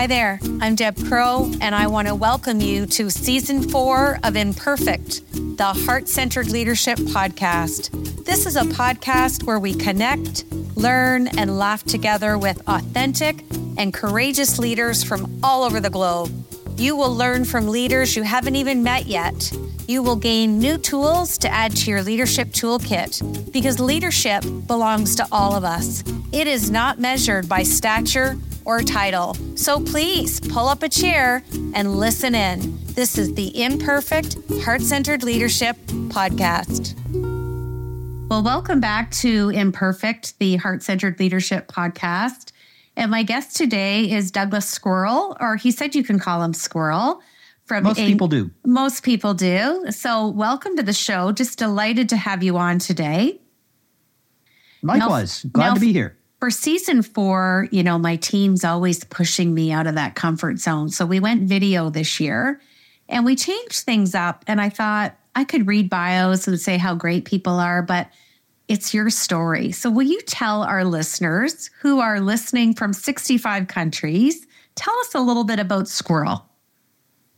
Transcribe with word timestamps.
Hi 0.00 0.06
there, 0.06 0.40
I'm 0.62 0.76
Deb 0.76 0.96
Crowe, 1.08 1.52
and 1.60 1.74
I 1.74 1.86
want 1.86 2.08
to 2.08 2.14
welcome 2.14 2.62
you 2.62 2.86
to 2.86 3.10
season 3.10 3.68
four 3.68 4.18
of 4.24 4.34
Imperfect, 4.34 5.20
the 5.58 5.74
Heart 5.84 6.08
Centered 6.08 6.48
Leadership 6.48 6.96
Podcast. 6.96 8.24
This 8.24 8.46
is 8.46 8.56
a 8.56 8.62
podcast 8.62 9.42
where 9.42 9.58
we 9.58 9.74
connect, 9.74 10.50
learn, 10.74 11.28
and 11.36 11.58
laugh 11.58 11.84
together 11.84 12.38
with 12.38 12.66
authentic 12.66 13.44
and 13.76 13.92
courageous 13.92 14.58
leaders 14.58 15.04
from 15.04 15.38
all 15.42 15.64
over 15.64 15.80
the 15.80 15.90
globe. 15.90 16.30
You 16.78 16.96
will 16.96 17.14
learn 17.14 17.44
from 17.44 17.68
leaders 17.68 18.16
you 18.16 18.22
haven't 18.22 18.56
even 18.56 18.82
met 18.82 19.04
yet. 19.04 19.52
You 19.86 20.02
will 20.02 20.16
gain 20.16 20.58
new 20.58 20.78
tools 20.78 21.36
to 21.36 21.48
add 21.50 21.76
to 21.76 21.90
your 21.90 22.02
leadership 22.02 22.48
toolkit 22.52 23.52
because 23.52 23.78
leadership 23.78 24.44
belongs 24.66 25.14
to 25.16 25.26
all 25.30 25.54
of 25.54 25.62
us. 25.62 26.02
It 26.32 26.46
is 26.46 26.70
not 26.70 26.98
measured 26.98 27.50
by 27.50 27.64
stature 27.64 28.38
or 28.64 28.82
title. 28.82 29.34
So 29.56 29.80
please 29.80 30.40
pull 30.40 30.68
up 30.68 30.82
a 30.82 30.88
chair 30.88 31.42
and 31.74 31.96
listen 31.96 32.34
in. 32.34 32.78
This 32.94 33.18
is 33.18 33.34
the 33.34 33.62
Imperfect 33.62 34.36
Heart 34.62 34.82
Centered 34.82 35.22
Leadership 35.22 35.76
Podcast. 36.08 36.96
Well, 38.28 38.42
welcome 38.42 38.80
back 38.80 39.10
to 39.12 39.50
Imperfect, 39.50 40.38
the 40.38 40.56
Heart 40.56 40.82
Centered 40.82 41.18
Leadership 41.18 41.66
Podcast. 41.66 42.52
And 42.96 43.10
my 43.10 43.22
guest 43.22 43.56
today 43.56 44.10
is 44.10 44.30
Douglas 44.30 44.68
Squirrel, 44.68 45.36
or 45.40 45.56
he 45.56 45.70
said 45.70 45.94
you 45.94 46.04
can 46.04 46.18
call 46.18 46.42
him 46.42 46.52
Squirrel. 46.52 47.22
From 47.64 47.84
most 47.84 47.98
a, 47.98 48.06
people 48.06 48.28
do. 48.28 48.50
Most 48.64 49.02
people 49.02 49.34
do. 49.34 49.86
So, 49.90 50.28
welcome 50.28 50.76
to 50.76 50.82
the 50.82 50.92
show. 50.92 51.32
Just 51.32 51.58
delighted 51.58 52.08
to 52.10 52.16
have 52.16 52.42
you 52.42 52.56
on 52.56 52.78
today. 52.78 53.40
Likewise, 54.82 55.44
now, 55.44 55.50
glad 55.52 55.68
now, 55.68 55.74
to 55.74 55.80
be 55.80 55.92
here 55.92 56.16
for 56.40 56.50
season 56.50 57.02
four, 57.02 57.68
you 57.70 57.82
know, 57.82 57.98
my 57.98 58.16
team's 58.16 58.64
always 58.64 59.04
pushing 59.04 59.52
me 59.54 59.70
out 59.70 59.86
of 59.86 59.94
that 59.94 60.14
comfort 60.14 60.58
zone. 60.58 60.88
So 60.88 61.04
we 61.04 61.20
went 61.20 61.42
video 61.42 61.90
this 61.90 62.18
year 62.18 62.60
and 63.10 63.26
we 63.26 63.36
changed 63.36 63.80
things 63.80 64.14
up. 64.14 64.42
And 64.46 64.58
I 64.58 64.70
thought 64.70 65.14
I 65.36 65.44
could 65.44 65.66
read 65.66 65.90
bios 65.90 66.48
and 66.48 66.58
say 66.58 66.78
how 66.78 66.94
great 66.94 67.26
people 67.26 67.60
are, 67.60 67.82
but 67.82 68.08
it's 68.68 68.94
your 68.94 69.10
story. 69.10 69.70
So 69.70 69.90
will 69.90 70.06
you 70.06 70.20
tell 70.22 70.62
our 70.62 70.82
listeners 70.82 71.68
who 71.80 72.00
are 72.00 72.20
listening 72.20 72.74
from 72.74 72.94
65 72.94 73.68
countries, 73.68 74.46
tell 74.76 74.98
us 75.00 75.14
a 75.14 75.20
little 75.20 75.44
bit 75.44 75.58
about 75.58 75.88
Squirrel? 75.88 76.46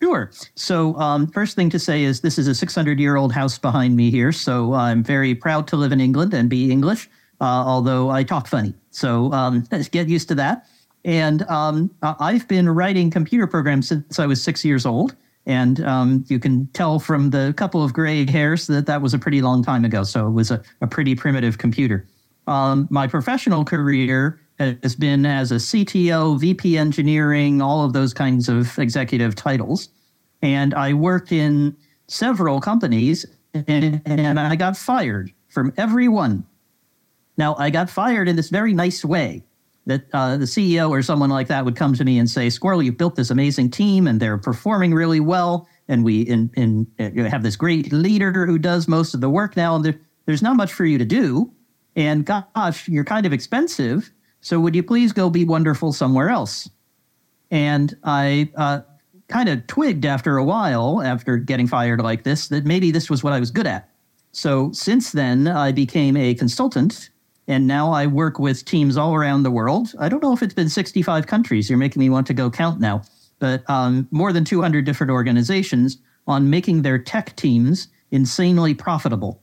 Sure. 0.00 0.30
So, 0.56 0.96
um, 0.96 1.28
first 1.28 1.54
thing 1.54 1.70
to 1.70 1.78
say 1.78 2.02
is 2.02 2.22
this 2.22 2.36
is 2.36 2.48
a 2.48 2.56
600 2.56 2.98
year 2.98 3.14
old 3.14 3.32
house 3.32 3.56
behind 3.56 3.96
me 3.96 4.10
here. 4.10 4.32
So, 4.32 4.74
I'm 4.74 5.04
very 5.04 5.32
proud 5.32 5.68
to 5.68 5.76
live 5.76 5.92
in 5.92 6.00
England 6.00 6.34
and 6.34 6.50
be 6.50 6.72
English 6.72 7.08
uh, 7.08 7.08
although 7.42 8.10
I 8.10 8.22
talk 8.22 8.46
funny. 8.46 8.74
So 8.90 9.32
um, 9.32 9.64
get 9.90 10.08
used 10.08 10.28
to 10.28 10.34
that. 10.36 10.66
And 11.04 11.42
um, 11.42 11.90
I've 12.02 12.46
been 12.46 12.68
writing 12.68 13.10
computer 13.10 13.46
programs 13.46 13.88
since 13.88 14.18
I 14.18 14.26
was 14.26 14.42
six 14.42 14.64
years 14.64 14.86
old. 14.86 15.16
And 15.44 15.84
um, 15.84 16.24
you 16.28 16.38
can 16.38 16.68
tell 16.68 17.00
from 17.00 17.30
the 17.30 17.52
couple 17.56 17.82
of 17.82 17.92
gray 17.92 18.24
hairs 18.30 18.68
that 18.68 18.86
that 18.86 19.02
was 19.02 19.12
a 19.12 19.18
pretty 19.18 19.42
long 19.42 19.64
time 19.64 19.84
ago. 19.84 20.04
So 20.04 20.28
it 20.28 20.30
was 20.30 20.52
a, 20.52 20.62
a 20.80 20.86
pretty 20.86 21.16
primitive 21.16 21.58
computer. 21.58 22.06
Um, 22.46 22.86
my 22.90 23.08
professional 23.08 23.64
career 23.64 24.40
has 24.58 24.94
been 24.94 25.26
as 25.26 25.50
a 25.50 25.56
CTO, 25.56 26.38
VP 26.38 26.78
engineering, 26.78 27.60
all 27.60 27.84
of 27.84 27.92
those 27.92 28.14
kinds 28.14 28.48
of 28.48 28.78
executive 28.78 29.34
titles. 29.34 29.88
And 30.42 30.74
I 30.74 30.92
worked 30.92 31.32
in 31.32 31.76
several 32.06 32.60
companies 32.60 33.26
and, 33.54 34.00
and 34.06 34.38
I 34.38 34.54
got 34.54 34.76
fired 34.76 35.32
from 35.48 35.72
every 35.76 36.06
one 36.06 36.46
now, 37.42 37.56
I 37.58 37.70
got 37.70 37.90
fired 37.90 38.28
in 38.28 38.36
this 38.36 38.50
very 38.50 38.72
nice 38.72 39.04
way 39.04 39.42
that 39.86 40.02
uh, 40.12 40.36
the 40.36 40.44
CEO 40.44 40.90
or 40.90 41.02
someone 41.02 41.28
like 41.28 41.48
that 41.48 41.64
would 41.64 41.74
come 41.74 41.92
to 41.92 42.04
me 42.04 42.16
and 42.20 42.30
say, 42.30 42.48
Squirrel, 42.48 42.84
you've 42.84 42.96
built 42.96 43.16
this 43.16 43.30
amazing 43.30 43.68
team 43.68 44.06
and 44.06 44.20
they're 44.20 44.38
performing 44.38 44.94
really 44.94 45.18
well. 45.18 45.66
And 45.88 46.04
we 46.04 46.22
in, 46.22 46.52
in, 46.54 46.86
uh, 47.00 47.28
have 47.28 47.42
this 47.42 47.56
great 47.56 47.92
leader 47.92 48.46
who 48.46 48.58
does 48.58 48.86
most 48.86 49.12
of 49.12 49.20
the 49.20 49.28
work 49.28 49.56
now. 49.56 49.74
And 49.74 49.84
there, 49.84 50.00
there's 50.24 50.40
not 50.40 50.56
much 50.56 50.72
for 50.72 50.84
you 50.84 50.98
to 50.98 51.04
do. 51.04 51.52
And 51.96 52.24
gosh, 52.24 52.86
you're 52.86 53.04
kind 53.04 53.26
of 53.26 53.32
expensive. 53.32 54.12
So 54.40 54.60
would 54.60 54.76
you 54.76 54.84
please 54.84 55.12
go 55.12 55.28
be 55.28 55.44
wonderful 55.44 55.92
somewhere 55.92 56.30
else? 56.30 56.70
And 57.50 57.92
I 58.04 58.52
uh, 58.54 58.82
kind 59.26 59.48
of 59.48 59.66
twigged 59.66 60.04
after 60.04 60.36
a 60.36 60.44
while, 60.44 61.02
after 61.02 61.38
getting 61.38 61.66
fired 61.66 62.00
like 62.00 62.22
this, 62.22 62.46
that 62.48 62.64
maybe 62.64 62.92
this 62.92 63.10
was 63.10 63.24
what 63.24 63.32
I 63.32 63.40
was 63.40 63.50
good 63.50 63.66
at. 63.66 63.88
So 64.30 64.70
since 64.70 65.10
then, 65.10 65.48
I 65.48 65.72
became 65.72 66.16
a 66.16 66.34
consultant 66.34 67.10
and 67.48 67.66
now 67.66 67.92
I 67.92 68.06
work 68.06 68.38
with 68.38 68.64
teams 68.64 68.96
all 68.96 69.14
around 69.14 69.42
the 69.42 69.50
world. 69.50 69.92
I 69.98 70.08
don't 70.08 70.22
know 70.22 70.32
if 70.32 70.42
it's 70.42 70.54
been 70.54 70.68
65 70.68 71.26
countries. 71.26 71.68
You're 71.68 71.78
making 71.78 72.00
me 72.00 72.08
want 72.08 72.26
to 72.28 72.34
go 72.34 72.50
count 72.50 72.80
now, 72.80 73.02
but 73.38 73.68
um, 73.68 74.06
more 74.10 74.32
than 74.32 74.44
200 74.44 74.84
different 74.84 75.10
organizations 75.10 75.98
on 76.26 76.50
making 76.50 76.82
their 76.82 76.98
tech 76.98 77.34
teams 77.36 77.88
insanely 78.10 78.74
profitable. 78.74 79.42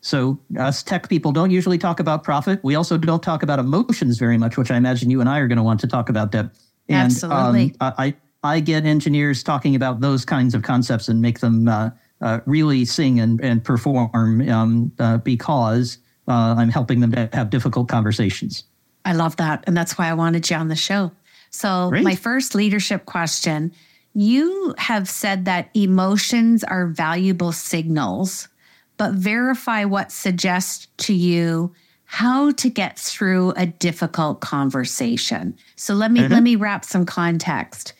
So, 0.00 0.38
us 0.58 0.82
tech 0.82 1.08
people 1.08 1.32
don't 1.32 1.50
usually 1.50 1.78
talk 1.78 1.98
about 1.98 2.22
profit. 2.22 2.60
We 2.62 2.76
also 2.76 2.96
don't 2.96 3.22
talk 3.22 3.42
about 3.42 3.58
emotions 3.58 4.18
very 4.18 4.38
much, 4.38 4.56
which 4.56 4.70
I 4.70 4.76
imagine 4.76 5.10
you 5.10 5.20
and 5.20 5.28
I 5.28 5.38
are 5.38 5.48
going 5.48 5.56
to 5.56 5.64
want 5.64 5.80
to 5.80 5.88
talk 5.88 6.08
about, 6.08 6.30
Deb. 6.30 6.52
And, 6.88 7.06
Absolutely. 7.06 7.74
Um, 7.80 7.92
I, 7.98 8.14
I 8.44 8.60
get 8.60 8.84
engineers 8.84 9.42
talking 9.42 9.74
about 9.74 10.00
those 10.00 10.24
kinds 10.24 10.54
of 10.54 10.62
concepts 10.62 11.08
and 11.08 11.20
make 11.20 11.40
them 11.40 11.66
uh, 11.66 11.90
uh, 12.20 12.40
really 12.46 12.84
sing 12.84 13.18
and, 13.18 13.40
and 13.40 13.64
perform 13.64 14.48
um, 14.48 14.92
uh, 14.98 15.18
because 15.18 15.98
uh, 16.28 16.54
I'm 16.58 16.70
helping 16.70 17.00
them 17.00 17.12
to 17.12 17.28
have 17.32 17.50
difficult 17.50 17.88
conversations. 17.88 18.64
I 19.04 19.12
love 19.12 19.36
that. 19.36 19.64
And 19.66 19.76
that's 19.76 19.96
why 19.96 20.08
I 20.08 20.14
wanted 20.14 20.48
you 20.50 20.56
on 20.56 20.68
the 20.68 20.76
show. 20.76 21.12
So, 21.50 21.90
Great. 21.90 22.04
my 22.04 22.16
first 22.16 22.54
leadership 22.54 23.06
question 23.06 23.72
you 24.18 24.74
have 24.78 25.10
said 25.10 25.44
that 25.44 25.68
emotions 25.74 26.64
are 26.64 26.86
valuable 26.86 27.52
signals, 27.52 28.48
but 28.96 29.12
verify 29.12 29.84
what 29.84 30.10
suggests 30.10 30.88
to 30.96 31.12
you 31.12 31.74
how 32.06 32.52
to 32.52 32.70
get 32.70 32.98
through 32.98 33.52
a 33.56 33.66
difficult 33.66 34.40
conversation. 34.40 35.54
So 35.74 35.92
let 35.92 36.10
me 36.10 36.20
mm-hmm. 36.20 36.32
let 36.32 36.42
me 36.42 36.56
wrap 36.56 36.84
some 36.84 37.04
context. 37.04 37.92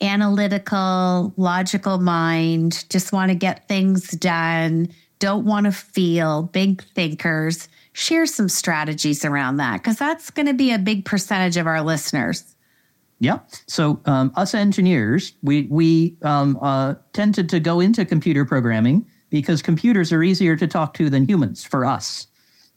Analytical, 0.00 1.32
logical 1.36 1.98
mind, 1.98 2.84
just 2.90 3.12
want 3.12 3.30
to 3.30 3.36
get 3.36 3.68
things 3.68 4.10
done, 4.12 4.88
don't 5.20 5.44
want 5.44 5.66
to 5.66 5.72
feel, 5.72 6.42
big 6.42 6.82
thinkers. 6.94 7.68
Share 7.92 8.26
some 8.26 8.48
strategies 8.48 9.24
around 9.24 9.58
that 9.58 9.78
because 9.78 9.96
that's 9.96 10.30
going 10.30 10.46
to 10.46 10.54
be 10.54 10.72
a 10.72 10.78
big 10.78 11.04
percentage 11.04 11.56
of 11.56 11.66
our 11.66 11.82
listeners. 11.82 12.56
Yeah. 13.20 13.40
So 13.66 14.00
um, 14.06 14.32
us 14.34 14.54
engineers, 14.54 15.34
we 15.42 15.62
we 15.70 16.16
um, 16.22 16.58
uh, 16.60 16.94
tended 17.12 17.48
to 17.50 17.60
go 17.60 17.78
into 17.80 18.04
computer 18.04 18.44
programming 18.44 19.06
because 19.28 19.62
computers 19.62 20.12
are 20.12 20.22
easier 20.22 20.56
to 20.56 20.66
talk 20.66 20.94
to 20.94 21.10
than 21.10 21.28
humans 21.28 21.62
for 21.62 21.84
us. 21.84 22.26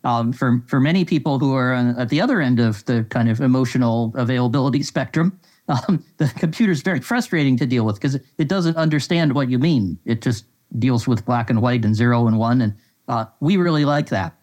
Um, 0.04 0.34
for 0.34 0.62
for 0.68 0.82
many 0.82 1.06
people 1.06 1.40
who 1.40 1.56
are 1.56 1.74
at 1.74 2.10
the 2.10 2.20
other 2.20 2.42
end 2.42 2.60
of 2.60 2.84
the 2.86 3.06
kind 3.06 3.30
of 3.30 3.40
emotional 3.40 4.12
availability 4.16 4.84
spectrum, 4.84 5.40
um, 5.70 6.04
the 6.18 6.28
computer 6.38 6.74
is 6.74 6.82
very 6.82 7.00
frustrating 7.00 7.56
to 7.58 7.66
deal 7.66 7.86
with 7.86 7.96
because 7.96 8.16
it 8.38 8.50
doesn't 8.50 8.76
understand 8.76 9.34
what 9.34 9.50
you 9.50 9.58
mean. 9.58 9.98
It 10.04 10.22
just 10.22 10.44
deals 10.80 11.08
with 11.08 11.26
black 11.26 11.50
and 11.50 11.62
white 11.62 11.86
and 11.86 11.96
zero 11.96 12.28
and 12.28 12.38
one. 12.38 12.62
And 12.62 12.76
uh, 13.08 13.26
we 13.40 13.58
really 13.58 13.86
like 13.86 14.10
that. 14.10 14.36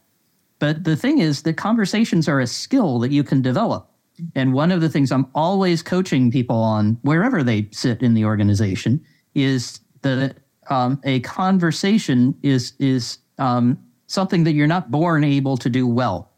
But 0.58 0.84
the 0.84 0.96
thing 0.96 1.18
is 1.18 1.42
that 1.42 1.56
conversations 1.56 2.28
are 2.28 2.40
a 2.40 2.46
skill 2.46 2.98
that 3.00 3.10
you 3.10 3.24
can 3.24 3.42
develop. 3.42 3.90
And 4.34 4.52
one 4.52 4.70
of 4.70 4.82
the 4.82 4.88
things 4.88 5.10
I'm 5.10 5.26
always 5.34 5.82
coaching 5.82 6.30
people 6.30 6.56
on, 6.56 6.98
wherever 7.02 7.42
they 7.42 7.68
sit 7.72 8.02
in 8.02 8.12
the 8.12 8.26
organization, 8.26 9.02
is 9.34 9.80
that 10.02 10.36
um, 10.68 11.00
a 11.04 11.20
conversation 11.20 12.34
is 12.42 12.74
is 12.78 13.18
um, 13.38 13.78
something 14.06 14.44
that 14.44 14.52
you're 14.52 14.66
not 14.66 14.90
born 14.90 15.24
able 15.24 15.56
to 15.56 15.70
do 15.70 15.86
well. 15.86 16.30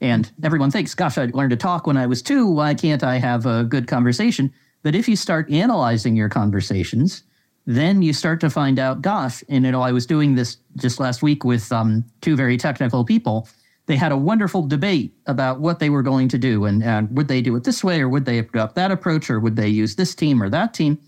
And 0.00 0.30
everyone 0.42 0.72
thinks, 0.72 0.94
"Gosh, 0.94 1.16
I 1.16 1.26
learned 1.26 1.50
to 1.50 1.56
talk 1.56 1.86
when 1.86 1.96
I 1.96 2.06
was 2.06 2.22
two. 2.22 2.46
Why 2.46 2.74
can't 2.74 3.04
I 3.04 3.18
have 3.18 3.46
a 3.46 3.64
good 3.64 3.86
conversation?" 3.86 4.52
But 4.82 4.94
if 4.94 5.08
you 5.08 5.16
start 5.16 5.50
analyzing 5.50 6.16
your 6.16 6.28
conversations, 6.28 7.22
then 7.68 8.00
you 8.00 8.14
start 8.14 8.40
to 8.40 8.48
find 8.48 8.78
out, 8.78 9.02
gosh, 9.02 9.44
and 9.50 9.66
you 9.66 9.70
know, 9.70 9.82
I 9.82 9.92
was 9.92 10.06
doing 10.06 10.34
this 10.34 10.56
just 10.76 10.98
last 10.98 11.22
week 11.22 11.44
with 11.44 11.70
um, 11.70 12.02
two 12.22 12.34
very 12.34 12.56
technical 12.56 13.04
people. 13.04 13.46
They 13.84 13.96
had 13.96 14.10
a 14.10 14.16
wonderful 14.16 14.66
debate 14.66 15.12
about 15.26 15.60
what 15.60 15.78
they 15.78 15.90
were 15.90 16.02
going 16.02 16.28
to 16.28 16.38
do, 16.38 16.64
and, 16.64 16.82
and 16.82 17.14
would 17.14 17.28
they 17.28 17.42
do 17.42 17.54
it 17.56 17.64
this 17.64 17.84
way, 17.84 18.00
or 18.00 18.08
would 18.08 18.24
they 18.24 18.38
adopt 18.38 18.74
that 18.76 18.90
approach, 18.90 19.28
or 19.28 19.38
would 19.38 19.56
they 19.56 19.68
use 19.68 19.96
this 19.96 20.14
team 20.14 20.42
or 20.42 20.48
that 20.48 20.72
team? 20.72 20.98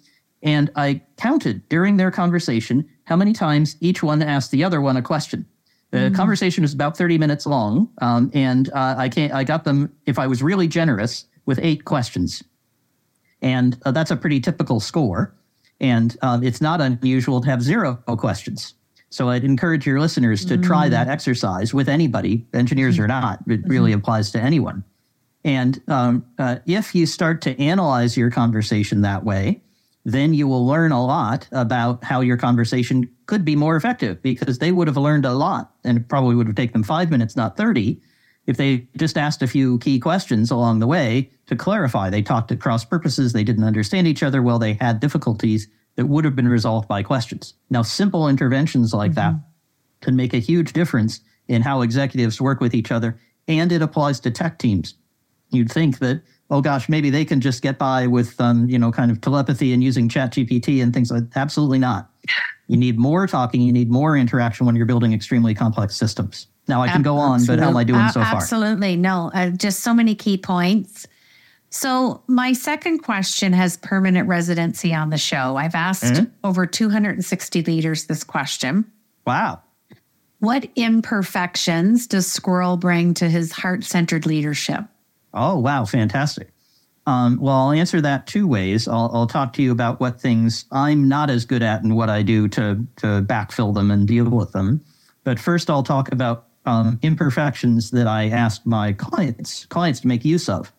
And 0.43 0.71
I 0.77 1.01
counted 1.17 1.67
during 1.71 1.97
their 1.97 2.11
conversation 2.11 2.87
how 3.05 3.17
many 3.17 3.33
times 3.33 3.77
each 3.81 4.03
one 4.03 4.23
asked 4.23 4.51
the 4.51 4.63
other 4.63 4.83
one 4.83 4.99
a 4.99 5.03
question. 5.03 5.47
The 5.93 5.97
mm-hmm. 5.97 6.15
conversation 6.15 6.61
was 6.61 6.75
about 6.75 6.95
30 6.95 7.17
minutes 7.17 7.47
long, 7.47 7.89
um, 8.03 8.31
and 8.35 8.69
uh, 8.75 8.97
I, 8.99 9.09
can't, 9.09 9.33
I 9.33 9.45
got 9.45 9.65
them, 9.65 9.91
if 10.05 10.19
I 10.19 10.27
was 10.27 10.43
really 10.43 10.69
generous, 10.69 11.25
with 11.47 11.59
eight 11.63 11.87
questions. 11.87 12.45
And 13.41 13.79
uh, 13.87 13.93
that's 13.93 14.11
a 14.11 14.17
pretty 14.17 14.41
typical 14.41 14.79
score. 14.79 15.35
And 15.81 16.17
um, 16.23 16.43
it's 16.43 16.61
not 16.61 16.81
unusual 16.81 17.41
to 17.41 17.49
have 17.49 17.63
zero 17.63 17.97
questions. 18.19 18.75
So 19.11 19.29
I'd 19.29 19.45
encourage 19.45 19.87
your 19.87 19.99
listeners 19.99 20.45
to 20.47 20.57
mm. 20.57 20.63
try 20.63 20.89
that 20.89 21.09
exercise 21.09 21.75
with 21.75 21.89
anybody, 21.89 22.47
engineers 22.55 22.99
or 22.99 23.09
not. 23.09 23.41
It 23.49 23.61
really 23.67 23.91
mm-hmm. 23.91 23.99
applies 23.99 24.31
to 24.33 24.41
anyone. 24.41 24.85
And 25.45 25.81
um, 25.89 26.25
uh, 26.39 26.57
if 26.67 26.95
you 26.95 27.07
start 27.07 27.41
to 27.43 27.59
analyze 27.61 28.17
your 28.17 28.31
conversation 28.31 29.01
that 29.01 29.25
way, 29.25 29.63
then 30.05 30.33
you 30.33 30.47
will 30.47 30.67
learn 30.67 30.93
a 30.93 31.05
lot 31.05 31.49
about 31.53 32.05
how 32.05 32.21
your 32.21 32.37
conversation 32.37 33.09
could 33.27 33.45
be 33.45 33.57
more 33.57 33.77
effective 33.77 34.23
because 34.23 34.59
they 34.59 34.73
would 34.73 34.87
have 34.87 34.97
learned 34.97 35.25
a 35.25 35.33
lot 35.33 35.75
and 35.85 35.99
it 35.99 36.09
probably 36.09 36.35
would 36.35 36.47
have 36.47 36.57
taken 36.57 36.73
them 36.73 36.83
five 36.83 37.11
minutes, 37.11 37.37
not 37.37 37.57
30, 37.57 38.01
if 38.47 38.57
they 38.57 38.89
just 38.97 39.19
asked 39.19 39.43
a 39.43 39.47
few 39.47 39.79
key 39.79 39.99
questions 39.99 40.51
along 40.51 40.81
the 40.81 40.87
way 40.87 41.31
to 41.47 41.57
clarify. 41.57 42.11
They 42.11 42.23
talked 42.23 42.51
at 42.53 42.61
cross 42.61 42.85
purposes, 42.85 43.33
they 43.33 43.45
didn't 43.45 43.65
understand 43.65 44.07
each 44.07 44.23
other 44.23 44.43
well, 44.43 44.59
they 44.59 44.75
had 44.75 45.01
difficulties 45.01 45.69
that 45.97 46.07
would 46.07 46.25
have 46.25 46.37
been 46.37 46.49
resolved 46.49 46.89
by 46.89 47.03
questions. 47.03 47.55
Now, 47.69 47.83
simple 47.83 48.29
interventions 48.29 48.95
like 48.95 49.13
mm-hmm. 49.13 49.37
that 49.37 49.41
can 50.01 50.17
make 50.17 50.35
a 50.35 50.39
huge 50.39 50.73
difference 50.73 51.21
in 51.49 51.63
how 51.63 51.83
executives 51.83 52.41
work 52.41 52.61
with 52.61 52.75
each 52.75 52.91
other, 52.93 53.19
and 53.49 53.73
it 53.73 53.83
applies 53.83 54.21
to 54.21 54.31
tech 54.31 54.59
teams. 54.59 54.95
You'd 55.51 55.71
think 55.71 55.99
that 55.99 56.23
oh 56.51 56.61
gosh, 56.61 56.89
maybe 56.89 57.11
they 57.11 57.25
can 57.25 57.41
just 57.41 57.63
get 57.63 57.79
by 57.79 58.07
with, 58.07 58.41
um, 58.41 58.69
you 58.69 58.79
know, 58.79 58.91
kind 58.91 59.11
of 59.11 59.21
telepathy 59.21 59.73
and 59.73 59.83
using 59.83 60.09
Chat 60.09 60.33
GPT 60.33 60.83
and 60.83 60.93
things 60.93 61.11
like 61.11 61.31
that. 61.31 61.41
Absolutely 61.41 61.79
not. 61.79 62.11
You 62.67 62.77
need 62.77 62.99
more 62.99 63.27
talking. 63.27 63.63
You 63.63 63.73
need 63.73 63.91
more 63.91 64.17
interaction 64.17 64.67
when 64.67 64.77
you're 64.77 64.87
building 64.87 65.13
extremely 65.13 65.55
complex 65.55 65.97
systems. 65.97 66.47
Now 66.71 66.83
I 66.83 66.89
can 66.89 67.03
go 67.03 67.17
on, 67.17 67.45
but 67.45 67.59
how 67.59 67.69
am 67.69 67.77
I 67.77 67.85
doing 67.85 68.09
so 68.09 68.23
far? 68.23 68.37
Absolutely. 68.37 68.97
No, 68.97 69.31
uh, 69.35 69.51
just 69.51 69.81
so 69.81 69.93
many 69.93 70.15
key 70.15 70.39
points. 70.39 71.07
So, 71.73 72.23
my 72.27 72.53
second 72.53 72.99
question 72.99 73.53
has 73.53 73.77
permanent 73.77 74.27
residency 74.27 74.93
on 74.93 75.11
the 75.11 75.19
show. 75.19 75.57
I've 75.57 75.77
asked 75.77 76.15
mm-hmm. 76.15 76.33
over 76.43 76.67
260 76.67 77.63
leaders 77.63 78.07
this 78.07 78.25
question. 78.25 78.91
Wow. 79.25 79.63
What 80.41 80.67
imperfections 80.75 82.07
does 82.07 82.31
Squirrel 82.31 82.77
bring 82.77 83.15
to 83.15 83.29
his 83.29 83.53
heart 83.53 83.85
centered 83.85 84.27
leadership? 84.27 84.85
Oh, 85.33 85.59
wow. 85.59 85.85
Fantastic. 85.85 86.49
Um, 87.07 87.39
well, 87.41 87.55
I'll 87.55 87.73
answer 87.73 88.01
that 88.01 88.27
two 88.27 88.49
ways. 88.49 88.89
I'll, 88.89 89.11
I'll, 89.13 89.27
talk 89.27 89.53
to 89.55 89.63
you 89.63 89.73
about 89.73 90.01
what 90.01 90.21
things 90.21 90.65
I'm 90.71 91.09
not 91.09 91.31
as 91.31 91.45
good 91.45 91.63
at 91.63 91.83
and 91.83 91.97
what 91.97 92.11
I 92.11 92.23
do 92.23 92.49
to, 92.49 92.87
to 92.97 93.07
backfill 93.23 93.75
them 93.75 93.91
and 93.91 94.07
deal 94.07 94.29
with 94.29 94.53
them. 94.53 94.85
But 95.25 95.39
first, 95.39 95.71
I'll 95.71 95.83
talk 95.83 96.13
about 96.13 96.47
um, 96.71 97.01
imperfections 97.03 97.91
that 97.91 98.07
I 98.07 98.29
ask 98.29 98.65
my 98.65 98.93
clients 98.93 99.67
clients 99.67 100.01
to 100.01 100.07
make 100.07 100.25
use 100.25 100.49
of. 100.49 100.73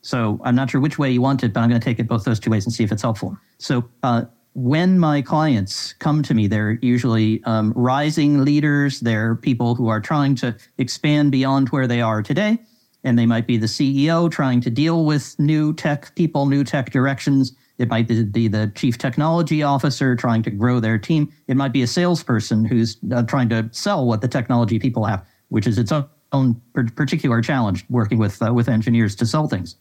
So 0.00 0.40
I'm 0.44 0.54
not 0.54 0.70
sure 0.70 0.80
which 0.80 0.98
way 0.98 1.10
you 1.10 1.20
want 1.20 1.42
it, 1.42 1.52
but 1.52 1.60
I'm 1.60 1.68
going 1.68 1.80
to 1.80 1.84
take 1.84 1.98
it 1.98 2.06
both 2.06 2.24
those 2.24 2.38
two 2.38 2.50
ways 2.50 2.64
and 2.64 2.72
see 2.72 2.84
if 2.84 2.92
it's 2.92 3.02
helpful. 3.02 3.36
So 3.58 3.84
uh, 4.02 4.24
when 4.54 4.98
my 4.98 5.20
clients 5.22 5.94
come 5.94 6.22
to 6.24 6.34
me, 6.34 6.46
they're 6.46 6.78
usually 6.82 7.42
um, 7.44 7.72
rising 7.74 8.44
leaders. 8.44 9.00
They're 9.00 9.34
people 9.34 9.74
who 9.74 9.88
are 9.88 10.00
trying 10.00 10.36
to 10.36 10.56
expand 10.78 11.32
beyond 11.32 11.70
where 11.70 11.86
they 11.86 12.00
are 12.00 12.22
today 12.22 12.58
and 13.04 13.18
they 13.18 13.26
might 13.26 13.46
be 13.46 13.56
the 13.56 13.66
CEO 13.66 14.30
trying 14.30 14.60
to 14.60 14.70
deal 14.70 15.04
with 15.04 15.38
new 15.38 15.72
tech 15.74 16.14
people, 16.14 16.46
new 16.46 16.64
tech 16.64 16.90
directions. 16.90 17.52
It 17.78 17.88
might 17.88 18.06
be 18.06 18.48
the 18.48 18.70
chief 18.74 18.98
technology 18.98 19.62
officer 19.62 20.14
trying 20.14 20.42
to 20.44 20.50
grow 20.50 20.78
their 20.78 20.98
team. 20.98 21.32
It 21.48 21.56
might 21.56 21.72
be 21.72 21.82
a 21.82 21.86
salesperson 21.86 22.64
who's 22.64 22.96
uh, 23.12 23.24
trying 23.24 23.48
to 23.48 23.68
sell 23.72 24.06
what 24.06 24.20
the 24.20 24.28
technology 24.28 24.78
people 24.78 25.04
have, 25.04 25.26
which 25.52 25.66
is 25.66 25.78
its 25.78 25.92
own 26.32 26.60
particular 26.72 27.42
challenge 27.42 27.84
working 27.90 28.18
with 28.18 28.42
uh, 28.42 28.52
with 28.52 28.68
engineers 28.68 29.14
to 29.16 29.26
sell 29.26 29.48
things. 29.48 29.76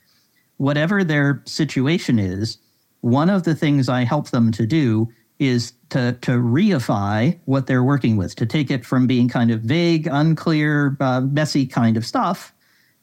Whatever 0.57 1.03
their 1.03 1.41
situation 1.45 2.19
is, 2.19 2.57
one 3.00 3.29
of 3.29 3.44
the 3.44 3.56
things 3.56 3.89
I 3.89 4.03
help 4.03 4.29
them 4.29 4.51
to 4.51 4.68
do 4.68 5.09
is 5.39 5.73
to 5.89 6.18
to 6.21 6.31
reify 6.31 7.39
what 7.45 7.68
they're 7.68 7.83
working 7.83 8.18
with, 8.18 8.35
to 8.35 8.45
take 8.45 8.69
it 8.69 8.85
from 8.85 9.07
being 9.07 9.29
kind 9.29 9.50
of 9.50 9.62
vague, 9.62 10.07
unclear, 10.12 10.97
uh, 11.00 11.21
messy 11.21 11.65
kind 11.65 11.97
of 11.97 12.06
stuff 12.06 12.53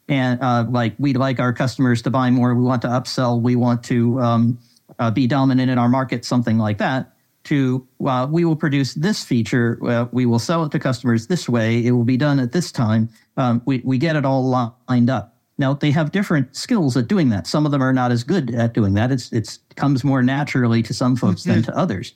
and 0.08 0.40
uh, 0.42 0.64
like 0.68 0.94
we'd 0.98 1.16
like 1.16 1.38
our 1.38 1.52
customers 1.52 2.02
to 2.02 2.10
buy 2.10 2.30
more 2.30 2.54
we 2.54 2.62
want 2.62 2.82
to 2.82 2.88
upsell 2.88 3.40
we 3.40 3.56
want 3.56 3.84
to 3.84 4.18
um, 4.20 4.58
uh, 4.98 5.10
be 5.10 5.26
dominant 5.26 5.70
in 5.70 5.78
our 5.78 5.88
market 5.88 6.24
something 6.24 6.58
like 6.58 6.78
that 6.78 7.12
to 7.48 7.86
uh, 8.06 8.26
we 8.30 8.44
will 8.44 8.56
produce 8.56 8.94
this 8.94 9.24
feature. 9.24 9.78
Uh, 9.82 10.06
we 10.12 10.26
will 10.26 10.38
sell 10.38 10.64
it 10.64 10.72
to 10.72 10.78
customers 10.78 11.26
this 11.26 11.48
way. 11.48 11.84
It 11.84 11.92
will 11.92 12.04
be 12.04 12.16
done 12.16 12.38
at 12.38 12.52
this 12.52 12.70
time. 12.70 13.08
Um, 13.36 13.62
we, 13.64 13.80
we 13.84 13.96
get 13.96 14.16
it 14.16 14.24
all 14.24 14.74
lined 14.88 15.10
up. 15.10 15.34
Now 15.56 15.74
they 15.74 15.90
have 15.90 16.12
different 16.12 16.54
skills 16.54 16.96
at 16.96 17.08
doing 17.08 17.30
that. 17.30 17.46
Some 17.46 17.64
of 17.64 17.72
them 17.72 17.82
are 17.82 17.92
not 17.92 18.12
as 18.12 18.22
good 18.22 18.54
at 18.54 18.74
doing 18.74 18.94
that. 18.94 19.10
It's 19.10 19.32
it's 19.32 19.60
comes 19.76 20.04
more 20.04 20.22
naturally 20.22 20.82
to 20.82 20.94
some 20.94 21.16
folks 21.16 21.42
mm-hmm. 21.42 21.52
than 21.52 21.62
to 21.64 21.76
others. 21.76 22.14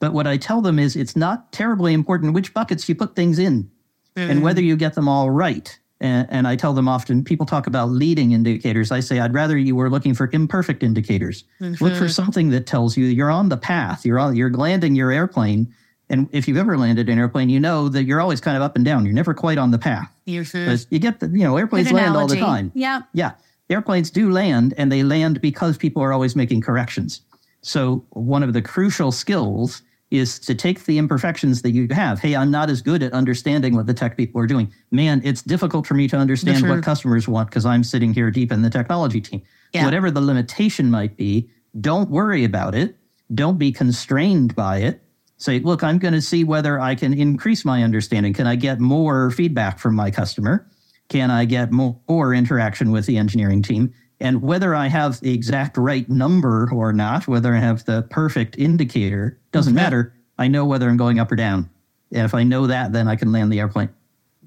But 0.00 0.12
what 0.12 0.26
i 0.26 0.36
tell 0.36 0.60
them 0.60 0.80
is 0.80 0.96
it's 0.96 1.14
not 1.14 1.52
terribly 1.52 1.92
important 1.92 2.34
which 2.34 2.52
buckets 2.52 2.88
you 2.88 2.94
put 2.96 3.14
things 3.14 3.38
in 3.38 3.70
mm-hmm. 4.16 4.30
and 4.30 4.42
whether 4.42 4.60
you 4.60 4.74
get 4.74 4.94
them 4.94 5.08
all 5.08 5.30
right 5.30 5.78
and, 6.02 6.26
and, 6.30 6.48
I 6.48 6.56
tell 6.56 6.72
them 6.72 6.88
often, 6.88 7.22
people 7.22 7.46
talk 7.46 7.66
about 7.66 7.88
leading 7.90 8.32
indicators. 8.32 8.90
I 8.90 9.00
say, 9.00 9.20
I'd 9.20 9.32
rather 9.32 9.56
you 9.56 9.76
were 9.76 9.88
looking 9.88 10.14
for 10.14 10.28
imperfect 10.32 10.82
indicators. 10.82 11.44
Mm-hmm. 11.60 11.82
Look 11.82 11.94
for 11.94 12.08
something 12.08 12.50
that 12.50 12.66
tells 12.66 12.96
you 12.96 13.06
you're 13.06 13.30
on 13.30 13.48
the 13.48 13.56
path. 13.56 14.04
You're 14.04 14.18
on, 14.18 14.34
you're 14.34 14.50
landing 14.50 14.96
your 14.96 15.12
airplane. 15.12 15.72
And 16.10 16.28
if 16.32 16.48
you've 16.48 16.56
ever 16.56 16.76
landed 16.76 17.08
an 17.08 17.18
airplane, 17.18 17.48
you 17.48 17.60
know 17.60 17.88
that 17.88 18.04
you're 18.04 18.20
always 18.20 18.40
kind 18.40 18.56
of 18.56 18.62
up 18.62 18.74
and 18.74 18.84
down. 18.84 19.06
You're 19.06 19.14
never 19.14 19.32
quite 19.32 19.58
on 19.58 19.70
the 19.70 19.78
path. 19.78 20.12
Mm-hmm. 20.26 20.94
You 20.94 20.98
get 20.98 21.20
the, 21.20 21.28
you 21.28 21.44
know, 21.44 21.56
airplanes 21.56 21.92
land 21.92 22.16
all 22.16 22.26
the 22.26 22.36
time. 22.36 22.72
Yeah. 22.74 23.02
Yeah. 23.12 23.32
Airplanes 23.70 24.10
do 24.10 24.30
land 24.30 24.74
and 24.76 24.90
they 24.90 25.04
land 25.04 25.40
because 25.40 25.78
people 25.78 26.02
are 26.02 26.12
always 26.12 26.34
making 26.34 26.62
corrections. 26.62 27.22
So 27.62 28.04
one 28.10 28.42
of 28.42 28.52
the 28.52 28.60
crucial 28.60 29.12
skills 29.12 29.82
is 30.12 30.38
to 30.38 30.54
take 30.54 30.84
the 30.84 30.98
imperfections 30.98 31.62
that 31.62 31.70
you 31.70 31.88
have. 31.90 32.20
Hey, 32.20 32.36
I'm 32.36 32.50
not 32.50 32.68
as 32.68 32.82
good 32.82 33.02
at 33.02 33.14
understanding 33.14 33.74
what 33.74 33.86
the 33.86 33.94
tech 33.94 34.14
people 34.16 34.40
are 34.42 34.46
doing. 34.46 34.70
Man, 34.90 35.22
it's 35.24 35.40
difficult 35.40 35.86
for 35.86 35.94
me 35.94 36.06
to 36.08 36.16
understand 36.18 36.68
what 36.68 36.82
customers 36.82 37.26
want 37.26 37.48
because 37.48 37.64
I'm 37.64 37.82
sitting 37.82 38.12
here 38.12 38.30
deep 38.30 38.52
in 38.52 38.60
the 38.60 38.68
technology 38.68 39.22
team. 39.22 39.42
Yeah. 39.72 39.86
Whatever 39.86 40.10
the 40.10 40.20
limitation 40.20 40.90
might 40.90 41.16
be, 41.16 41.48
don't 41.80 42.10
worry 42.10 42.44
about 42.44 42.74
it. 42.74 42.96
Don't 43.34 43.58
be 43.58 43.72
constrained 43.72 44.54
by 44.54 44.78
it. 44.78 45.02
Say, 45.38 45.60
look, 45.60 45.82
I'm 45.82 45.98
going 45.98 46.14
to 46.14 46.20
see 46.20 46.44
whether 46.44 46.78
I 46.78 46.94
can 46.94 47.14
increase 47.14 47.64
my 47.64 47.82
understanding. 47.82 48.34
Can 48.34 48.46
I 48.46 48.54
get 48.54 48.80
more 48.80 49.30
feedback 49.30 49.78
from 49.78 49.96
my 49.96 50.10
customer? 50.10 50.68
Can 51.08 51.30
I 51.30 51.46
get 51.46 51.72
more 51.72 52.34
interaction 52.34 52.90
with 52.90 53.06
the 53.06 53.16
engineering 53.16 53.62
team? 53.62 53.94
And 54.22 54.40
whether 54.40 54.72
I 54.72 54.86
have 54.86 55.18
the 55.18 55.34
exact 55.34 55.76
right 55.76 56.08
number 56.08 56.70
or 56.72 56.92
not, 56.92 57.26
whether 57.26 57.56
I 57.56 57.58
have 57.58 57.84
the 57.86 58.02
perfect 58.02 58.56
indicator, 58.56 59.36
doesn't 59.50 59.72
mm-hmm. 59.72 59.82
matter. 59.82 60.14
I 60.38 60.46
know 60.46 60.64
whether 60.64 60.88
I'm 60.88 60.96
going 60.96 61.18
up 61.18 61.32
or 61.32 61.36
down. 61.36 61.68
And 62.12 62.24
if 62.24 62.32
I 62.32 62.44
know 62.44 62.68
that, 62.68 62.92
then 62.92 63.08
I 63.08 63.16
can 63.16 63.32
land 63.32 63.52
the 63.52 63.58
airplane. 63.58 63.88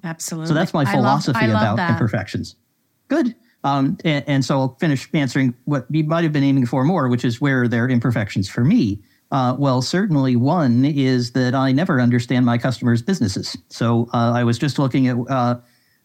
Absolutely. 0.01 0.47
So 0.47 0.53
that's 0.53 0.73
my 0.73 0.85
philosophy 0.85 1.47
love, 1.47 1.61
about 1.61 1.75
that. 1.75 1.89
imperfections. 1.91 2.55
Good. 3.09 3.35
Um, 3.65 3.97
and, 4.05 4.23
and, 4.27 4.45
so 4.45 4.59
I'll 4.59 4.77
finish 4.79 5.09
answering 5.13 5.53
what 5.65 5.87
you 5.89 6.05
might 6.05 6.23
have 6.23 6.31
been 6.31 6.43
aiming 6.43 6.67
for 6.67 6.85
more, 6.85 7.09
which 7.09 7.25
is 7.25 7.41
where 7.41 7.67
there 7.67 7.83
are 7.83 7.89
imperfections 7.89 8.47
for 8.47 8.63
me. 8.63 9.01
Uh, 9.31 9.57
well, 9.59 9.81
certainly 9.81 10.37
one 10.37 10.85
is 10.85 11.31
that 11.31 11.53
I 11.53 11.73
never 11.73 11.99
understand 11.99 12.45
my 12.45 12.57
customers' 12.57 13.01
businesses. 13.01 13.57
So 13.69 14.07
uh, 14.13 14.31
I 14.33 14.45
was 14.45 14.57
just 14.57 14.79
looking 14.79 15.07
at 15.07 15.17
uh, 15.29 15.55